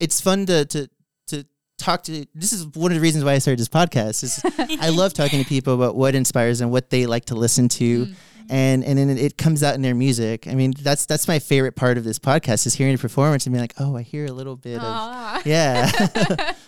[0.00, 0.88] it's fun to to
[1.28, 1.46] to
[1.78, 2.26] talk to.
[2.34, 4.22] This is one of the reasons why I started this podcast.
[4.22, 4.40] Is
[4.80, 8.06] I love talking to people about what inspires them, what they like to listen to.
[8.06, 8.14] Mm
[8.48, 10.46] and and then it comes out in their music.
[10.46, 13.52] I mean, that's that's my favorite part of this podcast is hearing a performance and
[13.52, 15.38] being like, oh, I hear a little bit Aww.
[15.38, 16.52] of yeah.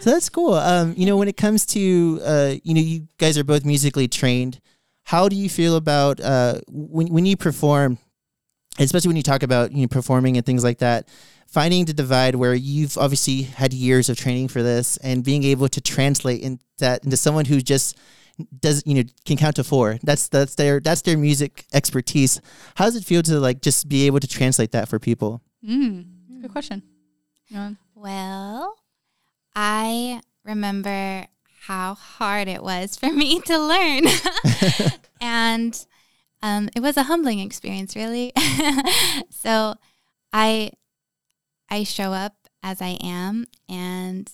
[0.00, 0.54] So that's cool.
[0.54, 4.08] Um, you know, when it comes to uh, you know, you guys are both musically
[4.08, 4.60] trained.
[5.04, 7.98] How do you feel about uh, when when you perform,
[8.78, 11.08] especially when you talk about you know performing and things like that?
[11.46, 15.68] Finding the divide where you've obviously had years of training for this and being able
[15.68, 17.96] to translate in that into someone who just
[18.58, 22.40] does you know can count to four that's that's their that's their music expertise
[22.76, 26.06] how does it feel to like just be able to translate that for people mm,
[26.40, 26.82] good question
[27.94, 28.79] well
[29.54, 31.26] I remember
[31.66, 34.04] how hard it was for me to learn.
[35.20, 35.86] and
[36.42, 38.32] um, it was a humbling experience, really.
[39.30, 39.74] so
[40.32, 40.72] I
[41.68, 44.30] I show up as I am and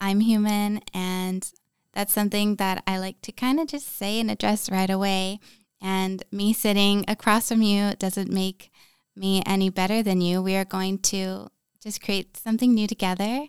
[0.00, 1.50] I'm human and
[1.94, 5.40] that's something that I like to kind of just say and address right away.
[5.80, 8.70] And me sitting across from you doesn't make
[9.14, 10.42] me any better than you.
[10.42, 11.50] We are going to
[11.82, 13.46] just create something new together.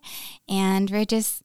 [0.50, 1.44] And we're just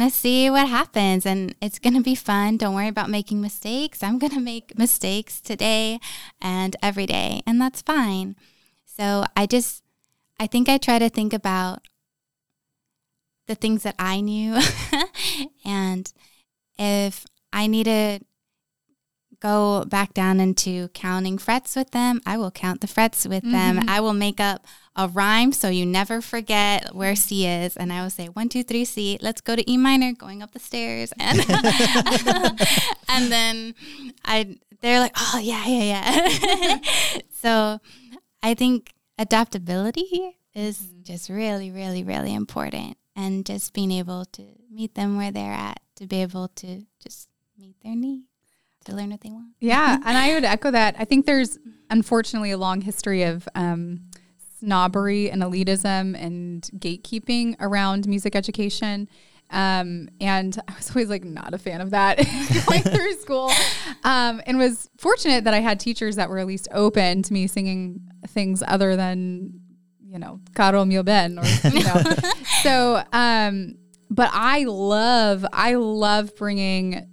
[0.00, 1.24] to see what happens.
[1.24, 2.58] And it's to be fun.
[2.58, 4.02] Don't worry about making mistakes.
[4.02, 5.98] I'm to make mistakes today
[6.40, 7.42] and every day.
[7.46, 8.36] And that's fine.
[8.84, 9.82] So I just,
[10.38, 11.80] I think I try to think about
[13.46, 14.58] the things that I knew.
[15.64, 16.12] and
[16.78, 18.20] if I need to
[19.40, 23.52] go back down into counting frets with them, I will count the frets with mm-hmm.
[23.76, 23.84] them.
[23.88, 27.76] I will make up a rhyme so you never forget where C is.
[27.76, 30.52] And I will say, one, two, three, C, let's go to E minor, going up
[30.52, 31.12] the stairs.
[31.18, 31.38] And,
[33.08, 33.74] and then
[34.24, 36.78] I, they're like, oh, yeah, yeah, yeah.
[37.32, 37.78] so
[38.42, 41.02] I think adaptability is mm-hmm.
[41.02, 42.96] just really, really, really important.
[43.14, 47.28] And just being able to meet them where they're at, to be able to just
[47.58, 48.27] meet their needs
[48.84, 49.54] to learn what they want.
[49.60, 50.96] Yeah, and I would echo that.
[50.98, 51.58] I think there's
[51.90, 54.00] unfortunately a long history of um,
[54.60, 59.08] snobbery and elitism and gatekeeping around music education.
[59.50, 62.18] Um, and I was always like not a fan of that
[62.66, 63.50] going through school.
[64.04, 67.46] Um, and was fortunate that I had teachers that were at least open to me
[67.46, 69.60] singing things other than,
[70.06, 72.02] you know, Caro mio ben or, you know.
[72.62, 73.76] so, um,
[74.10, 77.08] but I love, I love bringing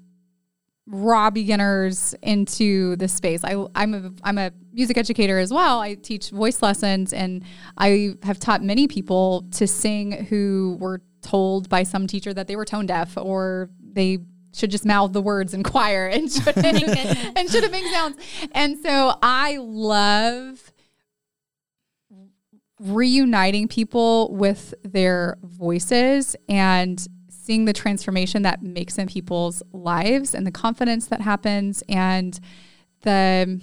[0.88, 3.44] raw beginners into the space.
[3.44, 5.80] I, I'm a I'm a music educator as well.
[5.80, 7.44] I teach voice lessons, and
[7.78, 12.56] I have taught many people to sing who were told by some teacher that they
[12.56, 14.20] were tone deaf or they
[14.54, 18.18] should just mouth the words in choir and shouldn't and shouldn't make sounds.
[18.54, 20.72] And so I love
[22.80, 27.06] reuniting people with their voices and
[27.46, 32.40] seeing the transformation that makes in people's lives and the confidence that happens and
[33.02, 33.62] the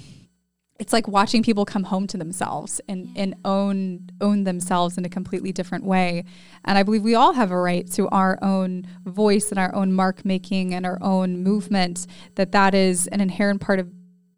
[0.78, 3.22] it's like watching people come home to themselves and, yeah.
[3.22, 6.24] and own own themselves in a completely different way.
[6.64, 9.92] And I believe we all have a right to our own voice and our own
[9.92, 12.08] mark making and our own movement.
[12.34, 13.92] That that is an inherent part of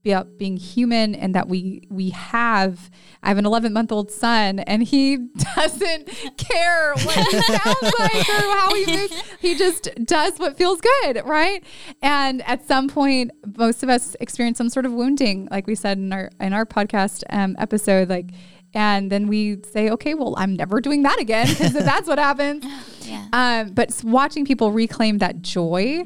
[0.05, 2.91] about being human and that we we have
[3.23, 5.17] I have an 11 month old son and he
[5.57, 9.23] doesn't care what he sounds like or how he moves.
[9.41, 11.65] He just does what feels good, right?
[12.03, 15.99] And at some point, most of us experience some sort of wounding, like we said
[15.99, 18.31] in our in our podcast um, episode, like
[18.75, 22.65] and then we say, okay, well, I'm never doing that again because that's what happens.
[23.05, 23.29] Yeah.
[23.35, 26.05] Um, but watching people reclaim that joy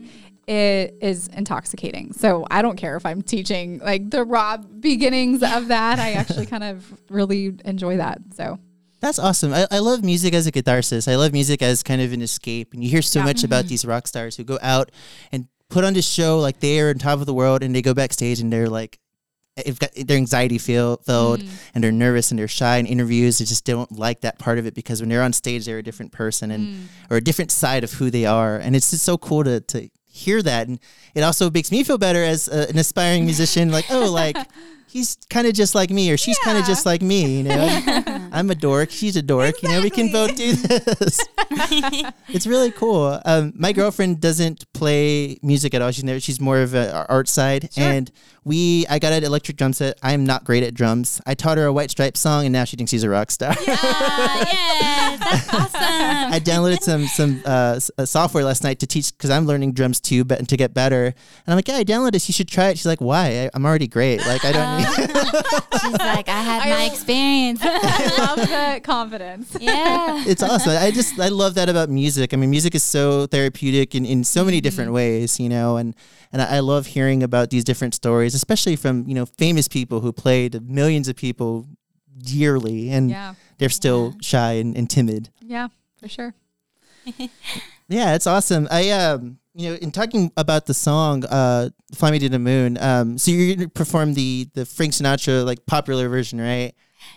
[0.48, 2.12] it is intoxicating.
[2.14, 5.98] So I don't care if I'm teaching like the raw beginnings of that.
[5.98, 8.20] I actually kind of really enjoy that.
[8.34, 8.58] So
[9.00, 9.52] that's awesome.
[9.52, 11.06] I, I love music as a catharsis.
[11.06, 12.72] I love music as kind of an escape.
[12.72, 13.26] And you hear so yeah.
[13.26, 13.46] much mm-hmm.
[13.46, 14.90] about these rock stars who go out
[15.30, 17.82] and put on this show like they are on top of the world and they
[17.82, 18.98] go backstage and they're like
[19.78, 21.48] got their anxiety feel, filled mm.
[21.74, 23.38] and they're nervous and they're shy in interviews.
[23.38, 25.82] They just don't like that part of it because when they're on stage, they're a
[25.82, 26.86] different person and mm.
[27.10, 28.56] or a different side of who they are.
[28.56, 30.68] And it's just so cool to, to hear that.
[30.68, 30.78] And
[31.14, 34.36] it also makes me feel better as a, an aspiring musician like oh like
[34.88, 36.44] he's kind of just like me or she's yeah.
[36.44, 38.28] kind of just like me you know?
[38.32, 39.70] I'm a dork she's a dork exactly.
[39.70, 39.82] you know?
[39.82, 41.20] We can both do this.
[42.30, 43.20] It's really cool.
[43.24, 45.90] Um, my girlfriend doesn't play music at all.
[45.90, 47.72] She's never, she's more of an art side.
[47.72, 47.84] Sure.
[47.84, 48.12] and
[48.48, 51.66] we I got an electric drum set I'm not great at drums I taught her
[51.66, 55.48] a White Stripes song and now she thinks she's a rock star yeah, yes, that's
[55.54, 59.74] awesome I downloaded some some uh, uh, software last night to teach because I'm learning
[59.74, 61.14] drums too but to get better and
[61.46, 63.66] I'm like yeah I downloaded this you should try it she's like why I, am
[63.66, 65.16] already great like I don't need
[65.80, 67.60] She's like, I have I my experience.
[67.62, 69.56] I love the confidence.
[69.60, 70.24] Yeah.
[70.26, 70.72] It's awesome.
[70.76, 72.34] I just, I love that about music.
[72.34, 74.96] I mean, music is so therapeutic in, in so many different mm-hmm.
[74.96, 75.94] ways, you know, and,
[76.32, 80.00] and I, I love hearing about these different stories, especially from, you know, famous people
[80.00, 81.66] who played millions of people
[82.24, 83.34] yearly and yeah.
[83.58, 84.18] they're still yeah.
[84.22, 85.30] shy and, and timid.
[85.40, 85.68] Yeah,
[85.98, 86.34] for sure.
[87.88, 88.68] yeah, it's awesome.
[88.70, 92.78] I, um, you know, in talking about the song uh, "Fly Me to the Moon,"
[92.80, 96.74] um, so you're gonna perform the the Frank Sinatra like popular version, right?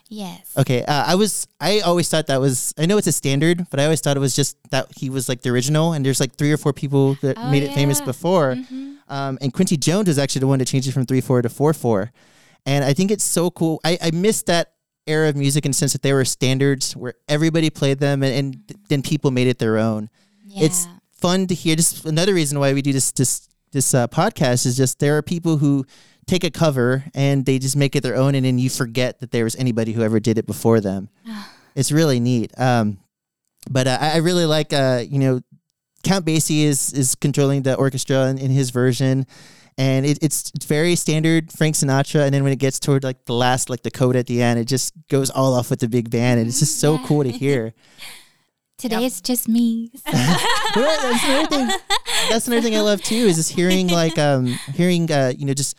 [0.10, 0.52] Yes.
[0.58, 0.84] Okay.
[0.84, 1.48] Uh, I was.
[1.60, 2.74] I always thought that was.
[2.78, 5.30] I know it's a standard, but I always thought it was just that he was
[5.30, 8.02] like the original, and there's like three or four people that oh, made it famous
[8.02, 8.56] before.
[8.56, 8.91] Mm-hmm.
[9.12, 11.50] Um, and Quincy Jones was actually the one to change it from three four to
[11.50, 12.12] four four,
[12.66, 13.80] and I think it's so cool.
[13.84, 14.74] I I missed that
[15.06, 18.34] era of music in the sense that there were standards where everybody played them, and,
[18.34, 20.10] and then people made it their own.
[20.46, 20.66] Yeah.
[20.66, 21.76] It's fun to hear.
[21.76, 25.22] Just another reason why we do this this this uh, podcast is just there are
[25.22, 25.86] people who
[26.28, 29.32] take a cover and they just make it their own, and then you forget that
[29.32, 31.10] there was anybody who ever did it before them.
[31.76, 32.52] it's really neat.
[32.58, 32.98] Um,
[33.70, 35.42] but uh, I really like uh, you know
[36.04, 39.26] Count Basie is is controlling the orchestra in, in his version,
[39.78, 42.26] and it, it's very standard Frank Sinatra.
[42.26, 44.60] And then when it gets toward like the last like the coda at the end,
[44.60, 47.32] it just goes all off with the big band, and it's just so cool to
[47.32, 47.74] hear.
[48.78, 49.92] Today it's just me.
[50.06, 51.70] that's another thing.
[52.32, 55.54] That's another thing I love too is just hearing like um hearing uh you know
[55.54, 55.78] just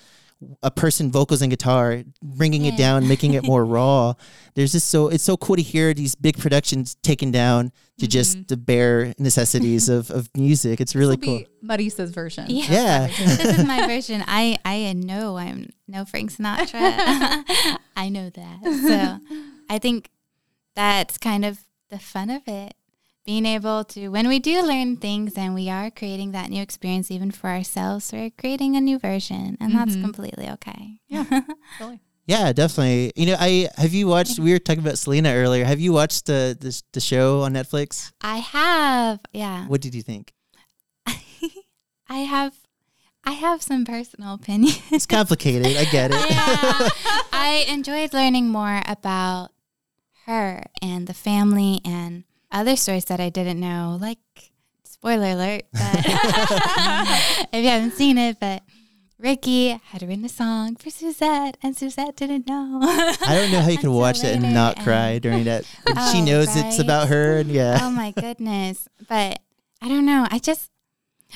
[0.62, 4.12] a person vocals and guitar bringing it down making it more raw
[4.54, 8.36] there's just so it's so cool to hear these big productions taken down to just
[8.36, 8.46] mm-hmm.
[8.48, 12.46] the bare necessities of, of music it's really This will cool be Marissa's version.
[12.48, 12.66] Yeah.
[12.68, 14.24] yeah this is my version.
[14.26, 16.80] I I know I'm no Frank Sinatra.
[17.96, 18.64] I know that.
[18.64, 19.36] So
[19.70, 20.10] I think
[20.74, 22.74] that's kind of the fun of it.
[23.24, 27.08] Being able to, when we do learn things and we are creating that new experience,
[27.10, 30.02] even for ourselves, we're creating a new version, and that's Mhm.
[30.02, 30.98] completely okay.
[31.80, 32.00] Really.
[32.26, 35.80] yeah definitely you know i have you watched we were talking about selena earlier have
[35.80, 40.32] you watched the the, the show on netflix I have, yeah, what did you think
[42.08, 42.54] I have,
[43.24, 44.80] I have some personal opinions.
[44.92, 46.88] it's complicated i get it yeah.
[47.32, 49.50] I enjoyed learning more about
[50.26, 54.18] her and the family and other stories that I didn't know, like
[54.84, 55.80] spoiler alert, but
[57.52, 58.62] if you haven't seen it, but
[59.18, 62.80] Ricky had written a song for Suzette and Suzette didn't know.
[62.82, 65.64] I don't know how you can watch that and not and- cry during that.
[65.86, 68.88] When she Oh, knows it's about her, and yeah, oh my goodness.
[69.08, 69.38] But
[69.80, 70.26] I don't know.
[70.30, 70.70] I just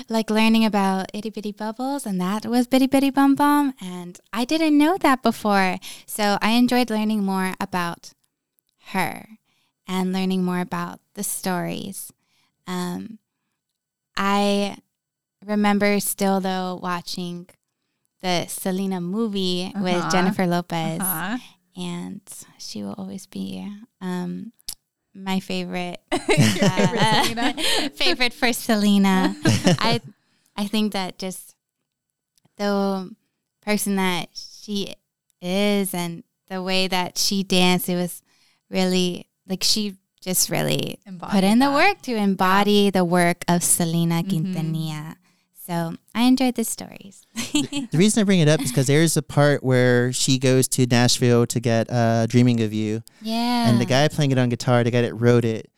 [0.09, 3.73] like learning about itty bitty bubbles, and that was Bidi Bidi Bom Bom.
[3.81, 5.79] And I didn't know that before.
[6.07, 8.13] So I enjoyed learning more about
[8.93, 9.27] her
[9.87, 12.13] and learning more about the stories.
[12.67, 13.19] Um,
[14.17, 14.79] I
[15.45, 17.49] remember still, though, watching
[18.23, 20.11] the Selena movie with Uh-huh.
[20.11, 21.39] Jennifer Lopez Uh-huh.
[21.77, 22.21] and
[22.59, 23.67] she will always be
[24.01, 24.53] um,
[25.15, 26.01] my favorite.
[26.13, 27.55] Favorite uh, Selena?
[27.95, 29.35] favorite for Selena.
[29.79, 30.01] I
[30.57, 31.55] I think that just
[32.57, 33.15] the
[33.63, 34.95] person that she
[35.43, 38.23] is and the way that she danced, it was
[38.71, 43.63] really like she just really put Embodied in the work to embody the work of
[43.63, 44.55] Selena Mhm.
[44.55, 45.17] Quintanilla.
[45.67, 47.27] So I enjoyed the stories.
[47.35, 50.87] the reason I bring it up is because there's a part where she goes to
[50.87, 53.69] Nashville to get uh, "Dreaming of You," yeah.
[53.69, 55.71] and the guy playing it on guitar, the guy that wrote it.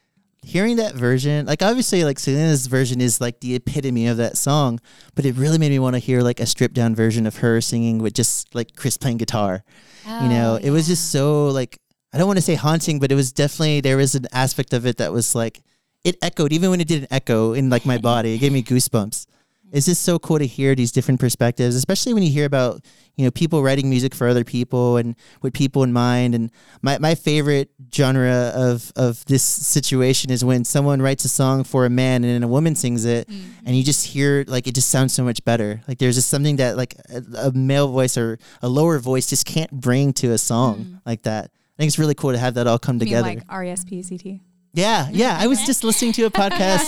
[0.42, 4.78] Hearing that version, like obviously, like Selena's version is like the epitome of that song,
[5.14, 7.60] but it really made me want to hear like a stripped down version of her
[7.60, 9.64] singing with just like Chris playing guitar.
[10.06, 11.78] you know, Oh, it was just so like
[12.12, 14.86] I don't want to say haunting, but it was definitely there was an aspect of
[14.86, 15.62] it that was like
[16.04, 18.34] it echoed even when it didn't echo in like my body.
[18.34, 19.26] It gave me goosebumps.
[19.70, 22.82] It's just so cool to hear these different perspectives, especially when you hear about
[23.16, 26.34] you know people writing music for other people and with people in mind.
[26.34, 26.50] And
[26.80, 31.84] my, my favorite genre of of this situation is when someone writes a song for
[31.84, 33.66] a man and then a woman sings it, mm-hmm.
[33.66, 35.82] and you just hear like it just sounds so much better.
[35.86, 39.44] Like there's just something that like a, a male voice or a lower voice just
[39.44, 41.00] can't bring to a song mm.
[41.04, 41.50] like that.
[41.78, 43.22] I think it's really cool to have that all come You together.
[43.28, 44.40] like R E S P C T.
[44.74, 45.36] Yeah, yeah.
[45.40, 46.86] I was just listening to a podcast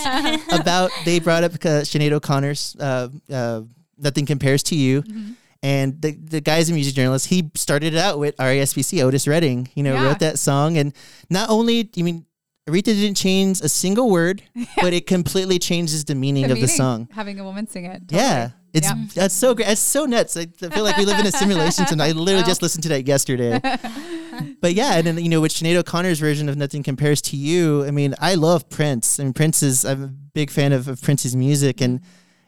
[0.60, 3.62] about they brought up uh, Sinead O'Connor's uh, uh,
[3.98, 5.32] "Nothing Compares to You," Mm-hmm.
[5.62, 7.26] and the the guy's a music journalist.
[7.28, 9.02] He started it out with RESPC.
[9.02, 10.04] Otis Redding, you know, Yeah.
[10.04, 10.92] wrote that song, and
[11.30, 12.26] not only I mean.
[12.70, 14.42] Aretha didn't change a single word,
[14.76, 17.08] but it completely changes the meaning of the song.
[17.12, 18.02] Having a woman sing it.
[18.10, 19.04] Yeah, it's Yeah.
[19.14, 19.68] that's so great.
[19.68, 20.36] It's so nuts.
[20.36, 22.08] I feel like we live in a simulation tonight.
[22.08, 22.66] I literally just oh.
[22.66, 23.60] listened to that yesterday.
[24.60, 27.84] but yeah, and then you know, with Sinead O'Connor's version of "Nothing Compares to You,"
[27.84, 29.18] I mean, I love Prince.
[29.18, 32.00] I mean, Prince is I'm a big fan of, of Prince's music, and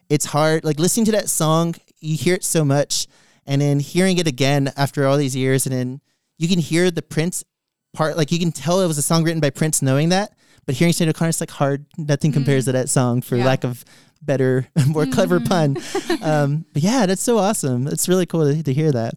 [0.09, 1.75] it's hard like listening to that song.
[2.01, 3.07] You hear it so much,
[3.47, 6.01] and then hearing it again after all these years, and then
[6.39, 7.45] you can hear the Prince
[7.93, 8.16] part.
[8.16, 10.32] Like you can tell it was a song written by Prince, knowing that.
[10.66, 11.86] But hearing Sinead O'Connor, it's like hard.
[11.99, 13.47] Nothing compares to that song, for Yeah.
[13.47, 13.84] lack of
[14.22, 15.76] better, more clever pun.
[16.22, 17.88] Um, but yeah, that's so awesome.
[17.88, 19.14] It's really cool to, to hear that.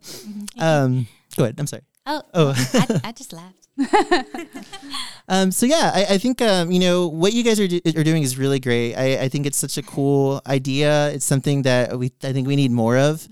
[0.57, 1.05] Um,
[1.37, 1.55] go ahead.
[1.59, 1.83] I'm sorry.
[2.07, 2.53] oh, Oh.
[2.73, 3.61] I, I just laughed.
[5.27, 8.03] Um, so yeah, I, I think um, you know what you guys are, do- are
[8.03, 8.95] doing is really great.
[8.95, 11.09] I, I think it's such a cool idea.
[11.09, 13.27] It's something that we I think we need more of.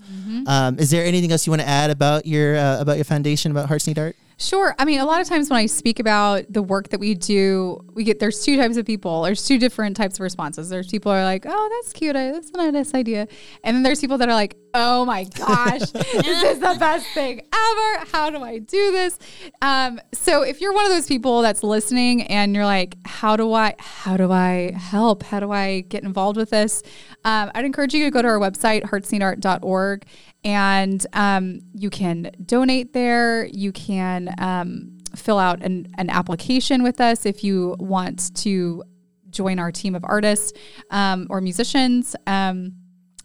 [0.46, 3.50] Um, is there anything else you want to add about your uh, about your foundation
[3.52, 4.16] about Hearts Need Art?
[4.36, 4.74] Sure.
[4.78, 7.84] I mean, a lot of times when I speak about the work that we do,
[7.92, 9.22] we get there's two types of people.
[9.22, 10.68] There's two different types of responses.
[10.68, 12.16] There's people are like, "Oh, that's cute.
[12.16, 13.28] I, that's a nice idea,"
[13.62, 17.40] and then there's people that are like, "Oh my gosh, this is the best thing
[17.40, 18.06] ever.
[18.12, 19.18] How do I do this?"
[19.62, 23.52] Um, so if you're one of those people that's listening and you're like, "How do
[23.52, 23.74] I?
[23.78, 25.22] How do I help?
[25.22, 26.82] How do I get involved with this?"
[27.24, 30.04] Um, I'd encourage you to go to our website, heartsneedart.org,
[30.44, 33.46] and um, you can donate there.
[33.46, 38.82] You can um, fill out an, an application with us if you want to
[39.30, 40.52] join our team of artists
[40.90, 42.14] um, or musicians.
[42.26, 42.72] Um,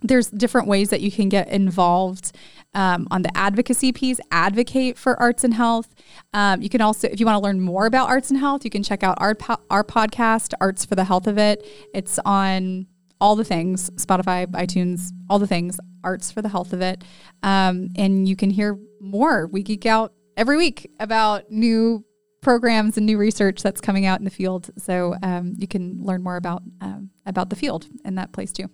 [0.02, 2.32] there's different ways that you can get involved
[2.74, 5.94] um, on the advocacy piece, advocate for arts and health.
[6.34, 8.70] Um, you can also, if you want to learn more about arts and health, you
[8.70, 11.66] can check out our, po- our podcast, Arts for the Health of It.
[11.94, 12.88] It's on
[13.20, 17.04] all the things Spotify, iTunes, all the things, Arts for the Health of It.
[17.44, 19.48] Um, and you can hear more.
[19.48, 22.06] We geek out every week about new
[22.42, 24.70] programs and new research that's coming out in the field.
[24.78, 28.70] So um, you can learn more about um, about the field in that place too.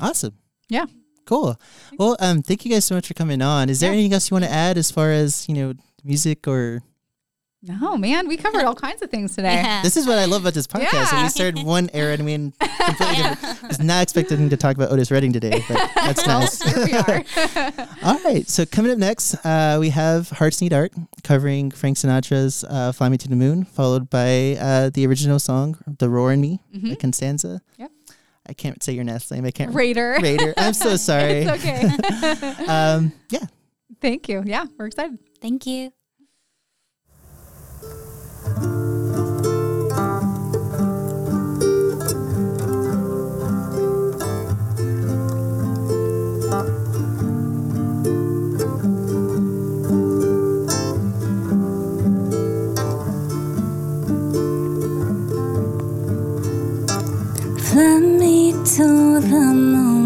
[0.00, 0.36] Awesome.
[0.68, 0.86] Yeah.
[1.26, 1.58] Cool.
[1.98, 3.70] Well, um, thank you guys so much for coming on.
[3.70, 3.94] Is there Yeah.
[3.98, 5.72] anything else you want to add as far as you know
[6.04, 6.82] music or?
[7.66, 9.54] No, man, we covered all kinds of things today.
[9.54, 9.80] Yeah.
[9.82, 11.06] This is what I love about this podcast.
[11.06, 11.22] So Yeah.
[11.22, 13.64] we started one era and we completely different.
[13.64, 16.60] I was not expecting to talk about Otis Redding today, but that's nice.
[16.60, 17.24] Here we are.
[18.02, 18.46] All right.
[18.46, 20.92] So coming up next, uh, we have Hearts Need Art
[21.22, 25.78] covering Frank Sinatra's uh, "Fly Me to the Moon," followed by uh, the original song
[25.86, 27.62] "The Roar in Me" by Constanza.
[27.78, 27.90] Yep.
[28.46, 29.44] I can't say your last name.
[29.44, 29.74] I can't.
[29.74, 30.18] Raider.
[30.22, 30.54] Raider.
[30.56, 31.44] I'm so sorry.
[31.46, 32.64] It's okay.
[32.68, 33.46] Um, yeah.
[34.00, 34.42] Thank you.
[34.44, 35.18] Yeah, we're excited.
[35.40, 35.92] Thank you.
[58.76, 60.03] To the moon,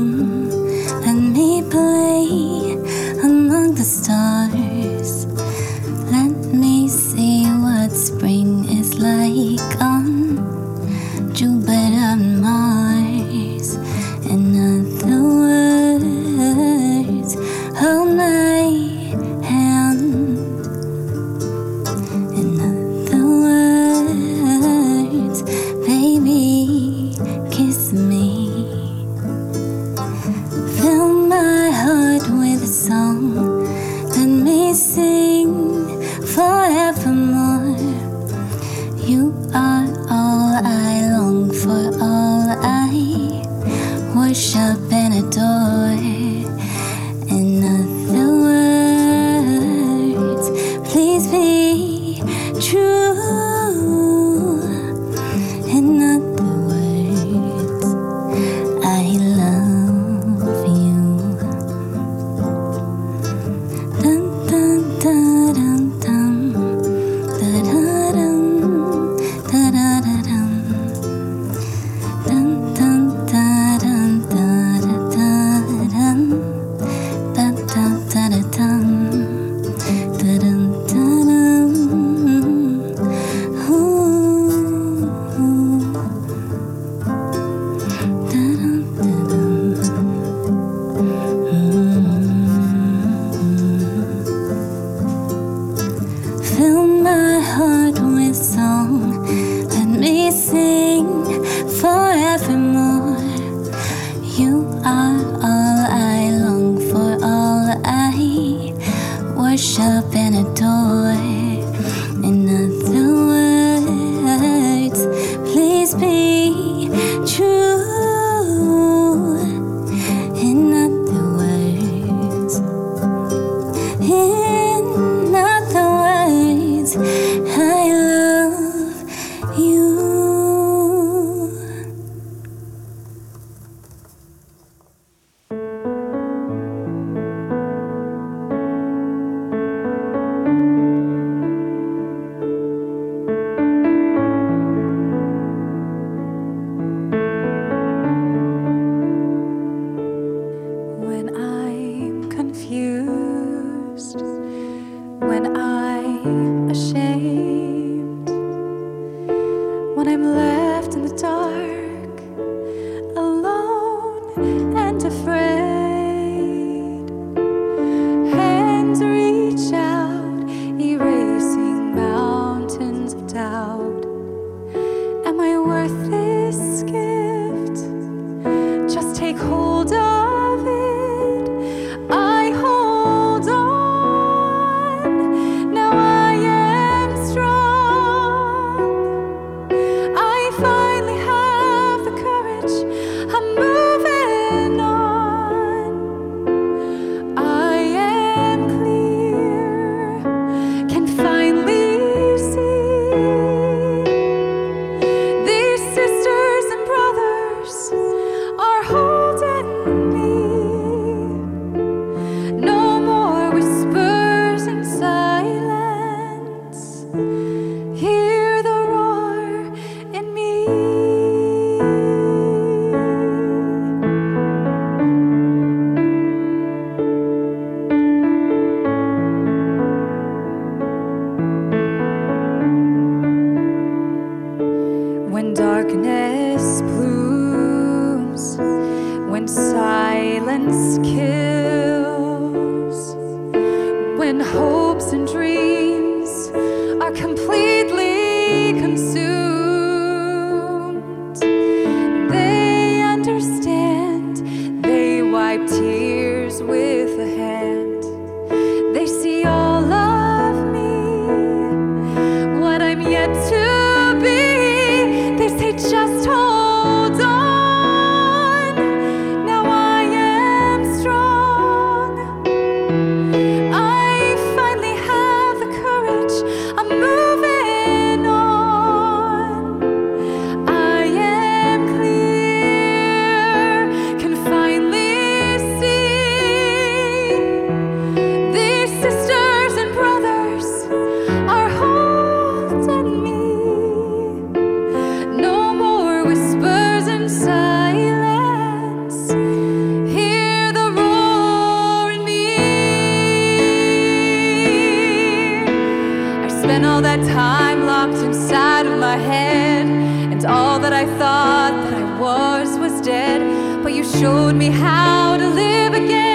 [307.26, 309.86] time locked inside of my head.
[309.86, 313.40] And all that I thought that I was was dead.
[313.82, 316.27] But you showed me how to live again.